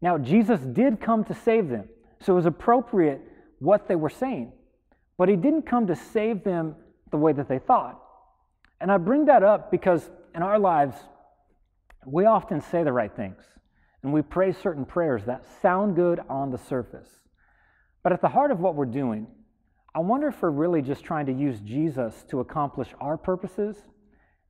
Now, 0.00 0.18
Jesus 0.18 0.60
did 0.60 1.00
come 1.00 1.24
to 1.24 1.34
save 1.34 1.68
them, 1.68 1.88
so 2.20 2.32
it 2.32 2.36
was 2.36 2.46
appropriate 2.46 3.20
what 3.58 3.88
they 3.88 3.96
were 3.96 4.10
saying. 4.10 4.52
But 5.18 5.28
he 5.28 5.36
didn't 5.36 5.62
come 5.62 5.86
to 5.86 5.96
save 5.96 6.44
them 6.44 6.76
the 7.10 7.16
way 7.16 7.32
that 7.32 7.48
they 7.48 7.58
thought. 7.58 8.00
And 8.80 8.92
I 8.92 8.98
bring 8.98 9.24
that 9.26 9.42
up 9.42 9.70
because 9.70 10.10
in 10.34 10.42
our 10.42 10.58
lives, 10.58 10.96
we 12.04 12.26
often 12.26 12.60
say 12.60 12.84
the 12.84 12.92
right 12.92 13.14
things 13.14 13.42
and 14.02 14.12
we 14.12 14.22
pray 14.22 14.52
certain 14.52 14.84
prayers 14.84 15.24
that 15.24 15.44
sound 15.62 15.96
good 15.96 16.20
on 16.28 16.50
the 16.50 16.58
surface. 16.58 17.08
But 18.06 18.12
at 18.12 18.20
the 18.20 18.28
heart 18.28 18.52
of 18.52 18.60
what 18.60 18.76
we're 18.76 18.84
doing, 18.84 19.26
I 19.92 19.98
wonder 19.98 20.28
if 20.28 20.40
we're 20.40 20.50
really 20.50 20.80
just 20.80 21.02
trying 21.02 21.26
to 21.26 21.32
use 21.32 21.58
Jesus 21.58 22.24
to 22.28 22.38
accomplish 22.38 22.86
our 23.00 23.16
purposes 23.18 23.76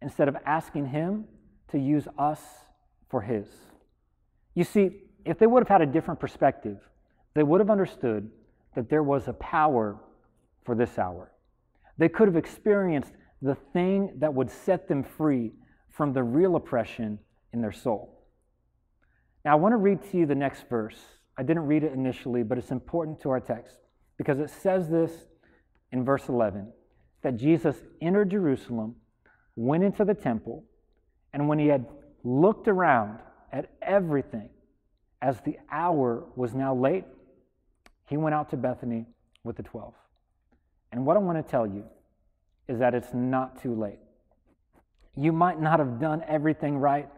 instead 0.02 0.28
of 0.28 0.36
asking 0.44 0.88
Him 0.88 1.24
to 1.68 1.78
use 1.78 2.06
us 2.18 2.42
for 3.08 3.22
His. 3.22 3.48
You 4.54 4.62
see, 4.62 5.04
if 5.24 5.38
they 5.38 5.46
would 5.46 5.62
have 5.62 5.70
had 5.70 5.80
a 5.80 5.90
different 5.90 6.20
perspective, 6.20 6.76
they 7.32 7.42
would 7.42 7.60
have 7.60 7.70
understood 7.70 8.30
that 8.74 8.90
there 8.90 9.02
was 9.02 9.26
a 9.26 9.32
power 9.32 10.00
for 10.66 10.74
this 10.74 10.98
hour. 10.98 11.32
They 11.96 12.10
could 12.10 12.28
have 12.28 12.36
experienced 12.36 13.14
the 13.40 13.54
thing 13.72 14.18
that 14.18 14.34
would 14.34 14.50
set 14.50 14.86
them 14.86 15.02
free 15.02 15.52
from 15.88 16.12
the 16.12 16.22
real 16.22 16.56
oppression 16.56 17.18
in 17.54 17.62
their 17.62 17.72
soul. 17.72 18.20
Now, 19.46 19.52
I 19.52 19.54
want 19.54 19.72
to 19.72 19.78
read 19.78 20.02
to 20.10 20.18
you 20.18 20.26
the 20.26 20.34
next 20.34 20.68
verse. 20.68 21.00
I 21.38 21.42
didn't 21.42 21.66
read 21.66 21.84
it 21.84 21.92
initially, 21.92 22.42
but 22.42 22.58
it's 22.58 22.70
important 22.70 23.20
to 23.20 23.30
our 23.30 23.40
text 23.40 23.76
because 24.16 24.38
it 24.38 24.50
says 24.50 24.88
this 24.88 25.12
in 25.92 26.04
verse 26.04 26.28
11 26.28 26.72
that 27.22 27.36
Jesus 27.36 27.76
entered 28.00 28.30
Jerusalem, 28.30 28.94
went 29.56 29.82
into 29.82 30.04
the 30.04 30.14
temple, 30.14 30.64
and 31.32 31.48
when 31.48 31.58
he 31.58 31.66
had 31.66 31.86
looked 32.22 32.68
around 32.68 33.18
at 33.52 33.70
everything, 33.82 34.48
as 35.20 35.40
the 35.40 35.58
hour 35.70 36.24
was 36.36 36.54
now 36.54 36.74
late, 36.74 37.04
he 38.08 38.16
went 38.16 38.34
out 38.34 38.50
to 38.50 38.56
Bethany 38.56 39.06
with 39.42 39.56
the 39.56 39.62
twelve. 39.62 39.94
And 40.92 41.04
what 41.04 41.16
I 41.16 41.20
want 41.20 41.44
to 41.44 41.50
tell 41.50 41.66
you 41.66 41.84
is 42.68 42.78
that 42.78 42.94
it's 42.94 43.12
not 43.12 43.60
too 43.60 43.74
late. 43.74 43.98
You 45.16 45.32
might 45.32 45.60
not 45.60 45.78
have 45.78 45.98
done 45.98 46.22
everything 46.28 46.78
right. 46.78 47.08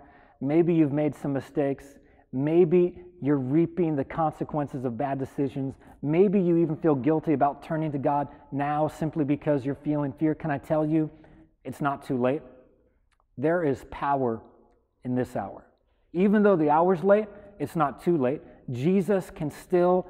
Maybe 0.40 0.74
you've 0.74 0.92
made 0.92 1.14
some 1.14 1.32
mistakes. 1.32 1.84
Maybe 2.32 3.02
you're 3.20 3.38
reaping 3.38 3.96
the 3.96 4.04
consequences 4.04 4.84
of 4.84 4.96
bad 4.96 5.18
decisions. 5.18 5.74
Maybe 6.02 6.40
you 6.40 6.56
even 6.58 6.76
feel 6.76 6.94
guilty 6.94 7.32
about 7.32 7.62
turning 7.62 7.90
to 7.92 7.98
God 7.98 8.28
now 8.52 8.88
simply 8.88 9.24
because 9.24 9.64
you're 9.64 9.74
feeling 9.74 10.12
fear. 10.12 10.34
Can 10.34 10.50
I 10.50 10.58
tell 10.58 10.86
you, 10.86 11.10
it's 11.64 11.80
not 11.80 12.06
too 12.06 12.20
late? 12.20 12.42
There 13.36 13.64
is 13.64 13.84
power 13.90 14.40
in 15.04 15.14
this 15.14 15.34
hour. 15.36 15.64
Even 16.12 16.42
though 16.42 16.56
the 16.56 16.70
hour's 16.70 17.02
late, 17.02 17.26
it's 17.58 17.76
not 17.76 18.02
too 18.02 18.16
late. 18.16 18.40
Jesus 18.70 19.30
can 19.30 19.50
still 19.50 20.06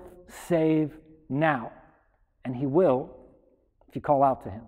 save 0.46 0.92
now, 1.28 1.72
and 2.44 2.54
He 2.54 2.66
will 2.66 3.10
if 3.88 3.94
you 3.94 4.00
call 4.00 4.22
out 4.22 4.44
to 4.44 4.50
Him. 4.50 4.62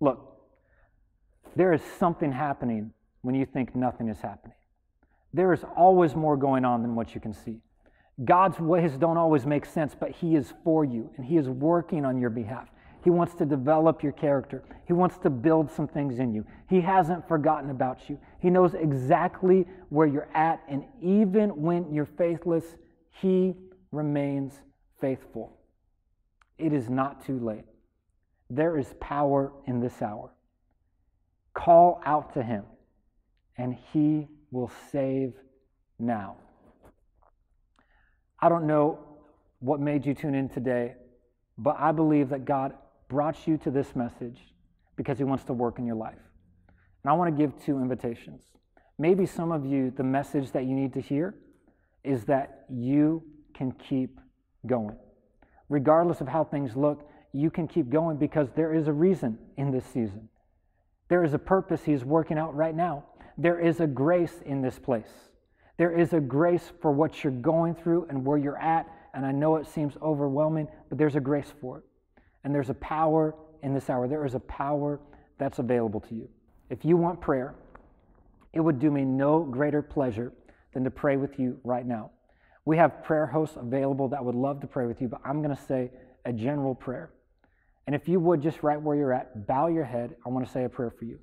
Look, 0.00 0.36
there 1.54 1.72
is 1.72 1.80
something 1.98 2.32
happening 2.32 2.92
when 3.22 3.34
you 3.34 3.46
think 3.46 3.74
nothing 3.74 4.08
is 4.08 4.20
happening. 4.20 4.56
There 5.36 5.52
is 5.52 5.62
always 5.76 6.14
more 6.14 6.34
going 6.34 6.64
on 6.64 6.80
than 6.80 6.94
what 6.94 7.14
you 7.14 7.20
can 7.20 7.34
see. 7.34 7.60
God's 8.24 8.58
ways 8.58 8.92
don't 8.96 9.18
always 9.18 9.44
make 9.44 9.66
sense, 9.66 9.94
but 9.94 10.10
He 10.10 10.34
is 10.34 10.54
for 10.64 10.82
you 10.82 11.10
and 11.18 11.26
He 11.26 11.36
is 11.36 11.46
working 11.46 12.06
on 12.06 12.18
your 12.18 12.30
behalf. 12.30 12.70
He 13.04 13.10
wants 13.10 13.34
to 13.34 13.44
develop 13.44 14.02
your 14.02 14.12
character. 14.12 14.64
He 14.86 14.94
wants 14.94 15.18
to 15.18 15.28
build 15.28 15.70
some 15.70 15.88
things 15.88 16.20
in 16.20 16.32
you. 16.32 16.46
He 16.70 16.80
hasn't 16.80 17.28
forgotten 17.28 17.68
about 17.68 18.08
you. 18.08 18.18
He 18.40 18.48
knows 18.48 18.72
exactly 18.72 19.66
where 19.90 20.06
you're 20.06 20.30
at, 20.34 20.62
and 20.68 20.84
even 21.02 21.50
when 21.50 21.92
you're 21.92 22.08
faithless, 22.16 22.64
He 23.20 23.52
remains 23.92 24.62
faithful. 25.02 25.58
It 26.56 26.72
is 26.72 26.88
not 26.88 27.26
too 27.26 27.38
late. 27.38 27.66
There 28.48 28.78
is 28.78 28.94
power 29.00 29.52
in 29.66 29.80
this 29.80 30.00
hour. 30.00 30.30
Call 31.52 32.00
out 32.06 32.32
to 32.32 32.42
Him, 32.42 32.64
and 33.58 33.76
He 33.92 34.28
will 34.56 34.72
save 34.90 35.34
now. 35.98 36.36
I 38.40 38.48
don't 38.48 38.66
know 38.66 38.98
what 39.60 39.80
made 39.80 40.06
you 40.06 40.14
tune 40.14 40.34
in 40.34 40.48
today, 40.48 40.94
but 41.58 41.76
I 41.78 41.92
believe 41.92 42.30
that 42.30 42.44
God 42.44 42.72
brought 43.08 43.46
you 43.46 43.58
to 43.58 43.70
this 43.70 43.94
message 43.94 44.40
because 44.96 45.18
He 45.18 45.24
wants 45.24 45.44
to 45.44 45.52
work 45.52 45.78
in 45.78 45.86
your 45.86 45.96
life. 45.96 46.18
And 47.04 47.10
I 47.10 47.12
want 47.12 47.36
to 47.36 47.42
give 47.42 47.52
two 47.64 47.78
invitations. 47.80 48.42
Maybe 48.98 49.26
some 49.26 49.52
of 49.52 49.66
you, 49.66 49.92
the 49.94 50.02
message 50.02 50.52
that 50.52 50.64
you 50.64 50.74
need 50.74 50.94
to 50.94 51.00
hear 51.00 51.34
is 52.02 52.24
that 52.24 52.64
you 52.70 53.22
can 53.54 53.72
keep 53.72 54.18
going. 54.66 54.96
Regardless 55.68 56.20
of 56.20 56.28
how 56.28 56.44
things 56.44 56.76
look, 56.76 57.08
you 57.32 57.50
can 57.50 57.68
keep 57.68 57.90
going 57.90 58.16
because 58.16 58.48
there 58.56 58.72
is 58.74 58.88
a 58.88 58.92
reason 58.92 59.38
in 59.58 59.70
this 59.70 59.84
season. 59.84 60.28
There 61.08 61.24
is 61.24 61.34
a 61.34 61.38
purpose 61.38 61.84
He's 61.84 62.04
working 62.04 62.38
out 62.38 62.54
right 62.54 62.74
now. 62.74 63.04
There 63.38 63.60
is 63.60 63.80
a 63.80 63.86
grace 63.86 64.34
in 64.44 64.62
this 64.62 64.78
place. 64.78 65.10
There 65.76 65.92
is 65.92 66.12
a 66.12 66.20
grace 66.20 66.72
for 66.80 66.90
what 66.90 67.22
you're 67.22 67.32
going 67.32 67.74
through 67.74 68.06
and 68.08 68.24
where 68.24 68.38
you're 68.38 68.58
at. 68.58 68.86
And 69.14 69.26
I 69.26 69.32
know 69.32 69.56
it 69.56 69.66
seems 69.66 69.94
overwhelming, 70.02 70.68
but 70.88 70.98
there's 70.98 71.16
a 71.16 71.20
grace 71.20 71.52
for 71.60 71.78
it. 71.78 71.84
And 72.44 72.54
there's 72.54 72.70
a 72.70 72.74
power 72.74 73.34
in 73.62 73.74
this 73.74 73.90
hour. 73.90 74.08
There 74.08 74.24
is 74.24 74.34
a 74.34 74.40
power 74.40 75.00
that's 75.38 75.58
available 75.58 76.00
to 76.00 76.14
you. 76.14 76.28
If 76.70 76.84
you 76.84 76.96
want 76.96 77.20
prayer, 77.20 77.54
it 78.52 78.60
would 78.60 78.78
do 78.78 78.90
me 78.90 79.04
no 79.04 79.40
greater 79.40 79.82
pleasure 79.82 80.32
than 80.72 80.84
to 80.84 80.90
pray 80.90 81.16
with 81.16 81.38
you 81.38 81.58
right 81.62 81.86
now. 81.86 82.10
We 82.64 82.76
have 82.78 83.04
prayer 83.04 83.26
hosts 83.26 83.56
available 83.56 84.08
that 84.08 84.24
would 84.24 84.34
love 84.34 84.60
to 84.60 84.66
pray 84.66 84.86
with 84.86 85.00
you, 85.00 85.08
but 85.08 85.20
I'm 85.24 85.42
going 85.42 85.54
to 85.54 85.62
say 85.62 85.90
a 86.24 86.32
general 86.32 86.74
prayer. 86.74 87.10
And 87.86 87.94
if 87.94 88.08
you 88.08 88.18
would, 88.18 88.42
just 88.42 88.62
right 88.62 88.80
where 88.80 88.96
you're 88.96 89.12
at, 89.12 89.46
bow 89.46 89.68
your 89.68 89.84
head. 89.84 90.16
I 90.24 90.30
want 90.30 90.44
to 90.44 90.50
say 90.50 90.64
a 90.64 90.68
prayer 90.68 90.90
for 90.90 91.04
you. 91.04 91.18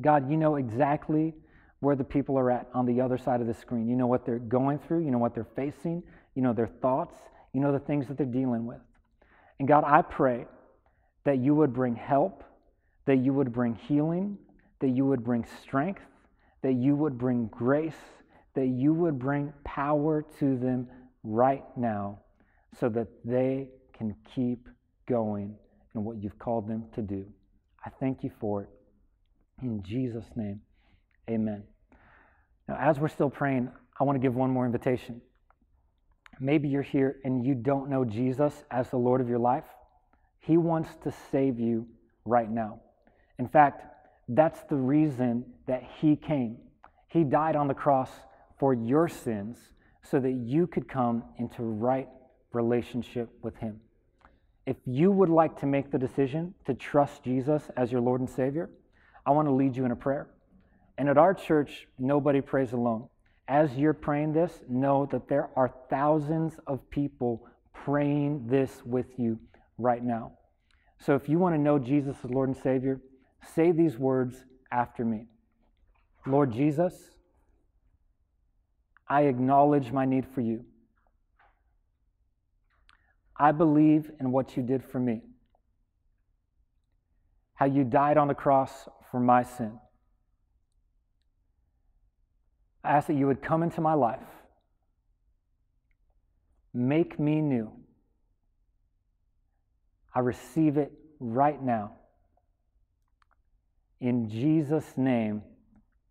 God, 0.00 0.30
you 0.30 0.36
know 0.36 0.56
exactly 0.56 1.34
where 1.80 1.96
the 1.96 2.04
people 2.04 2.38
are 2.38 2.50
at 2.50 2.68
on 2.74 2.86
the 2.86 3.00
other 3.00 3.18
side 3.18 3.40
of 3.40 3.46
the 3.46 3.54
screen. 3.54 3.88
You 3.88 3.96
know 3.96 4.06
what 4.06 4.24
they're 4.24 4.38
going 4.38 4.78
through, 4.78 5.04
you 5.04 5.10
know 5.10 5.18
what 5.18 5.34
they're 5.34 5.48
facing, 5.56 6.02
you 6.34 6.42
know 6.42 6.52
their 6.52 6.66
thoughts, 6.66 7.16
you 7.52 7.60
know 7.60 7.72
the 7.72 7.78
things 7.78 8.08
that 8.08 8.16
they're 8.16 8.26
dealing 8.26 8.66
with. 8.66 8.80
And 9.58 9.68
God, 9.68 9.84
I 9.86 10.02
pray 10.02 10.46
that 11.24 11.38
you 11.38 11.54
would 11.54 11.72
bring 11.72 11.96
help, 11.96 12.44
that 13.06 13.16
you 13.16 13.32
would 13.32 13.52
bring 13.52 13.74
healing, 13.74 14.38
that 14.80 14.90
you 14.90 15.06
would 15.06 15.24
bring 15.24 15.46
strength, 15.62 16.02
that 16.62 16.74
you 16.74 16.94
would 16.96 17.16
bring 17.18 17.46
grace, 17.46 17.94
that 18.54 18.66
you 18.66 18.92
would 18.92 19.18
bring 19.18 19.52
power 19.64 20.24
to 20.38 20.56
them 20.56 20.88
right 21.22 21.64
now 21.76 22.18
so 22.78 22.88
that 22.88 23.08
they 23.24 23.68
can 23.92 24.14
keep 24.34 24.68
going 25.06 25.54
in 25.94 26.04
what 26.04 26.22
you've 26.22 26.38
called 26.38 26.68
them 26.68 26.84
to 26.94 27.02
do. 27.02 27.26
I 27.84 27.90
thank 28.00 28.22
you 28.22 28.30
for 28.40 28.62
it. 28.62 28.68
In 29.62 29.82
Jesus' 29.82 30.26
name, 30.36 30.60
amen. 31.30 31.64
Now, 32.68 32.76
as 32.78 32.98
we're 32.98 33.08
still 33.08 33.30
praying, 33.30 33.70
I 33.98 34.04
want 34.04 34.16
to 34.16 34.20
give 34.20 34.34
one 34.34 34.50
more 34.50 34.66
invitation. 34.66 35.22
Maybe 36.38 36.68
you're 36.68 36.82
here 36.82 37.16
and 37.24 37.44
you 37.44 37.54
don't 37.54 37.88
know 37.88 38.04
Jesus 38.04 38.64
as 38.70 38.90
the 38.90 38.98
Lord 38.98 39.22
of 39.22 39.28
your 39.28 39.38
life. 39.38 39.64
He 40.40 40.58
wants 40.58 40.90
to 41.04 41.12
save 41.32 41.58
you 41.58 41.88
right 42.26 42.50
now. 42.50 42.80
In 43.38 43.48
fact, 43.48 43.82
that's 44.28 44.62
the 44.64 44.76
reason 44.76 45.44
that 45.66 45.82
He 46.00 46.16
came. 46.16 46.58
He 47.08 47.24
died 47.24 47.56
on 47.56 47.68
the 47.68 47.74
cross 47.74 48.10
for 48.58 48.74
your 48.74 49.08
sins 49.08 49.56
so 50.02 50.20
that 50.20 50.32
you 50.32 50.66
could 50.66 50.88
come 50.88 51.24
into 51.38 51.62
right 51.62 52.08
relationship 52.52 53.30
with 53.42 53.56
Him. 53.56 53.80
If 54.66 54.76
you 54.84 55.10
would 55.10 55.30
like 55.30 55.58
to 55.60 55.66
make 55.66 55.90
the 55.90 55.98
decision 55.98 56.52
to 56.66 56.74
trust 56.74 57.22
Jesus 57.24 57.70
as 57.76 57.90
your 57.90 58.00
Lord 58.00 58.20
and 58.20 58.28
Savior, 58.28 58.68
I 59.26 59.32
want 59.32 59.48
to 59.48 59.52
lead 59.52 59.76
you 59.76 59.84
in 59.84 59.90
a 59.90 59.96
prayer. 59.96 60.28
And 60.96 61.08
at 61.08 61.18
our 61.18 61.34
church, 61.34 61.86
nobody 61.98 62.40
prays 62.40 62.72
alone. 62.72 63.08
As 63.48 63.74
you're 63.76 63.92
praying 63.92 64.32
this, 64.32 64.62
know 64.68 65.06
that 65.10 65.28
there 65.28 65.50
are 65.56 65.74
thousands 65.90 66.54
of 66.66 66.88
people 66.90 67.46
praying 67.74 68.46
this 68.46 68.82
with 68.84 69.18
you 69.18 69.38
right 69.78 70.02
now. 70.02 70.32
So 70.98 71.14
if 71.14 71.28
you 71.28 71.38
want 71.38 71.54
to 71.54 71.60
know 71.60 71.78
Jesus 71.78 72.16
as 72.24 72.30
Lord 72.30 72.48
and 72.48 72.56
Savior, 72.56 73.00
say 73.54 73.72
these 73.72 73.98
words 73.98 74.44
after 74.72 75.04
me 75.04 75.26
Lord 76.26 76.52
Jesus, 76.52 76.94
I 79.08 79.22
acknowledge 79.22 79.92
my 79.92 80.04
need 80.04 80.26
for 80.34 80.40
you. 80.40 80.64
I 83.38 83.52
believe 83.52 84.10
in 84.18 84.32
what 84.32 84.56
you 84.56 84.62
did 84.62 84.82
for 84.82 84.98
me, 84.98 85.20
how 87.54 87.66
you 87.66 87.84
died 87.84 88.16
on 88.16 88.28
the 88.28 88.34
cross 88.34 88.88
for 89.16 89.20
my 89.20 89.42
sin. 89.42 89.72
I 92.84 92.98
ask 92.98 93.06
that 93.06 93.14
you 93.14 93.26
would 93.26 93.40
come 93.40 93.62
into 93.62 93.80
my 93.80 93.94
life, 93.94 94.28
make 96.74 97.18
me 97.18 97.40
new. 97.40 97.72
I 100.14 100.18
receive 100.18 100.76
it 100.76 100.92
right 101.18 101.62
now. 101.62 101.92
In 104.02 104.28
Jesus' 104.28 104.92
name, 104.98 105.40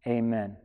amen. 0.08 0.58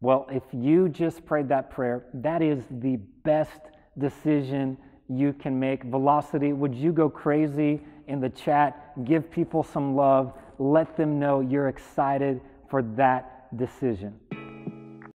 Well, 0.00 0.26
if 0.30 0.44
you 0.52 0.88
just 0.88 1.26
prayed 1.26 1.50
that 1.50 1.70
prayer, 1.70 2.06
that 2.14 2.40
is 2.40 2.64
the 2.70 2.96
best 3.24 3.60
decision 3.98 4.78
you 5.10 5.34
can 5.34 5.60
make. 5.60 5.84
Velocity, 5.84 6.54
would 6.54 6.74
you 6.74 6.94
go 6.94 7.10
crazy 7.10 7.82
in 8.06 8.20
the 8.20 8.30
chat? 8.30 9.04
Give 9.04 9.30
people 9.30 9.62
some 9.62 9.96
love. 9.96 10.32
Let 10.58 10.96
them 10.96 11.18
know 11.18 11.40
you're 11.40 11.68
excited 11.68 12.40
for 12.68 12.82
that 12.96 13.56
decision. 13.56 14.18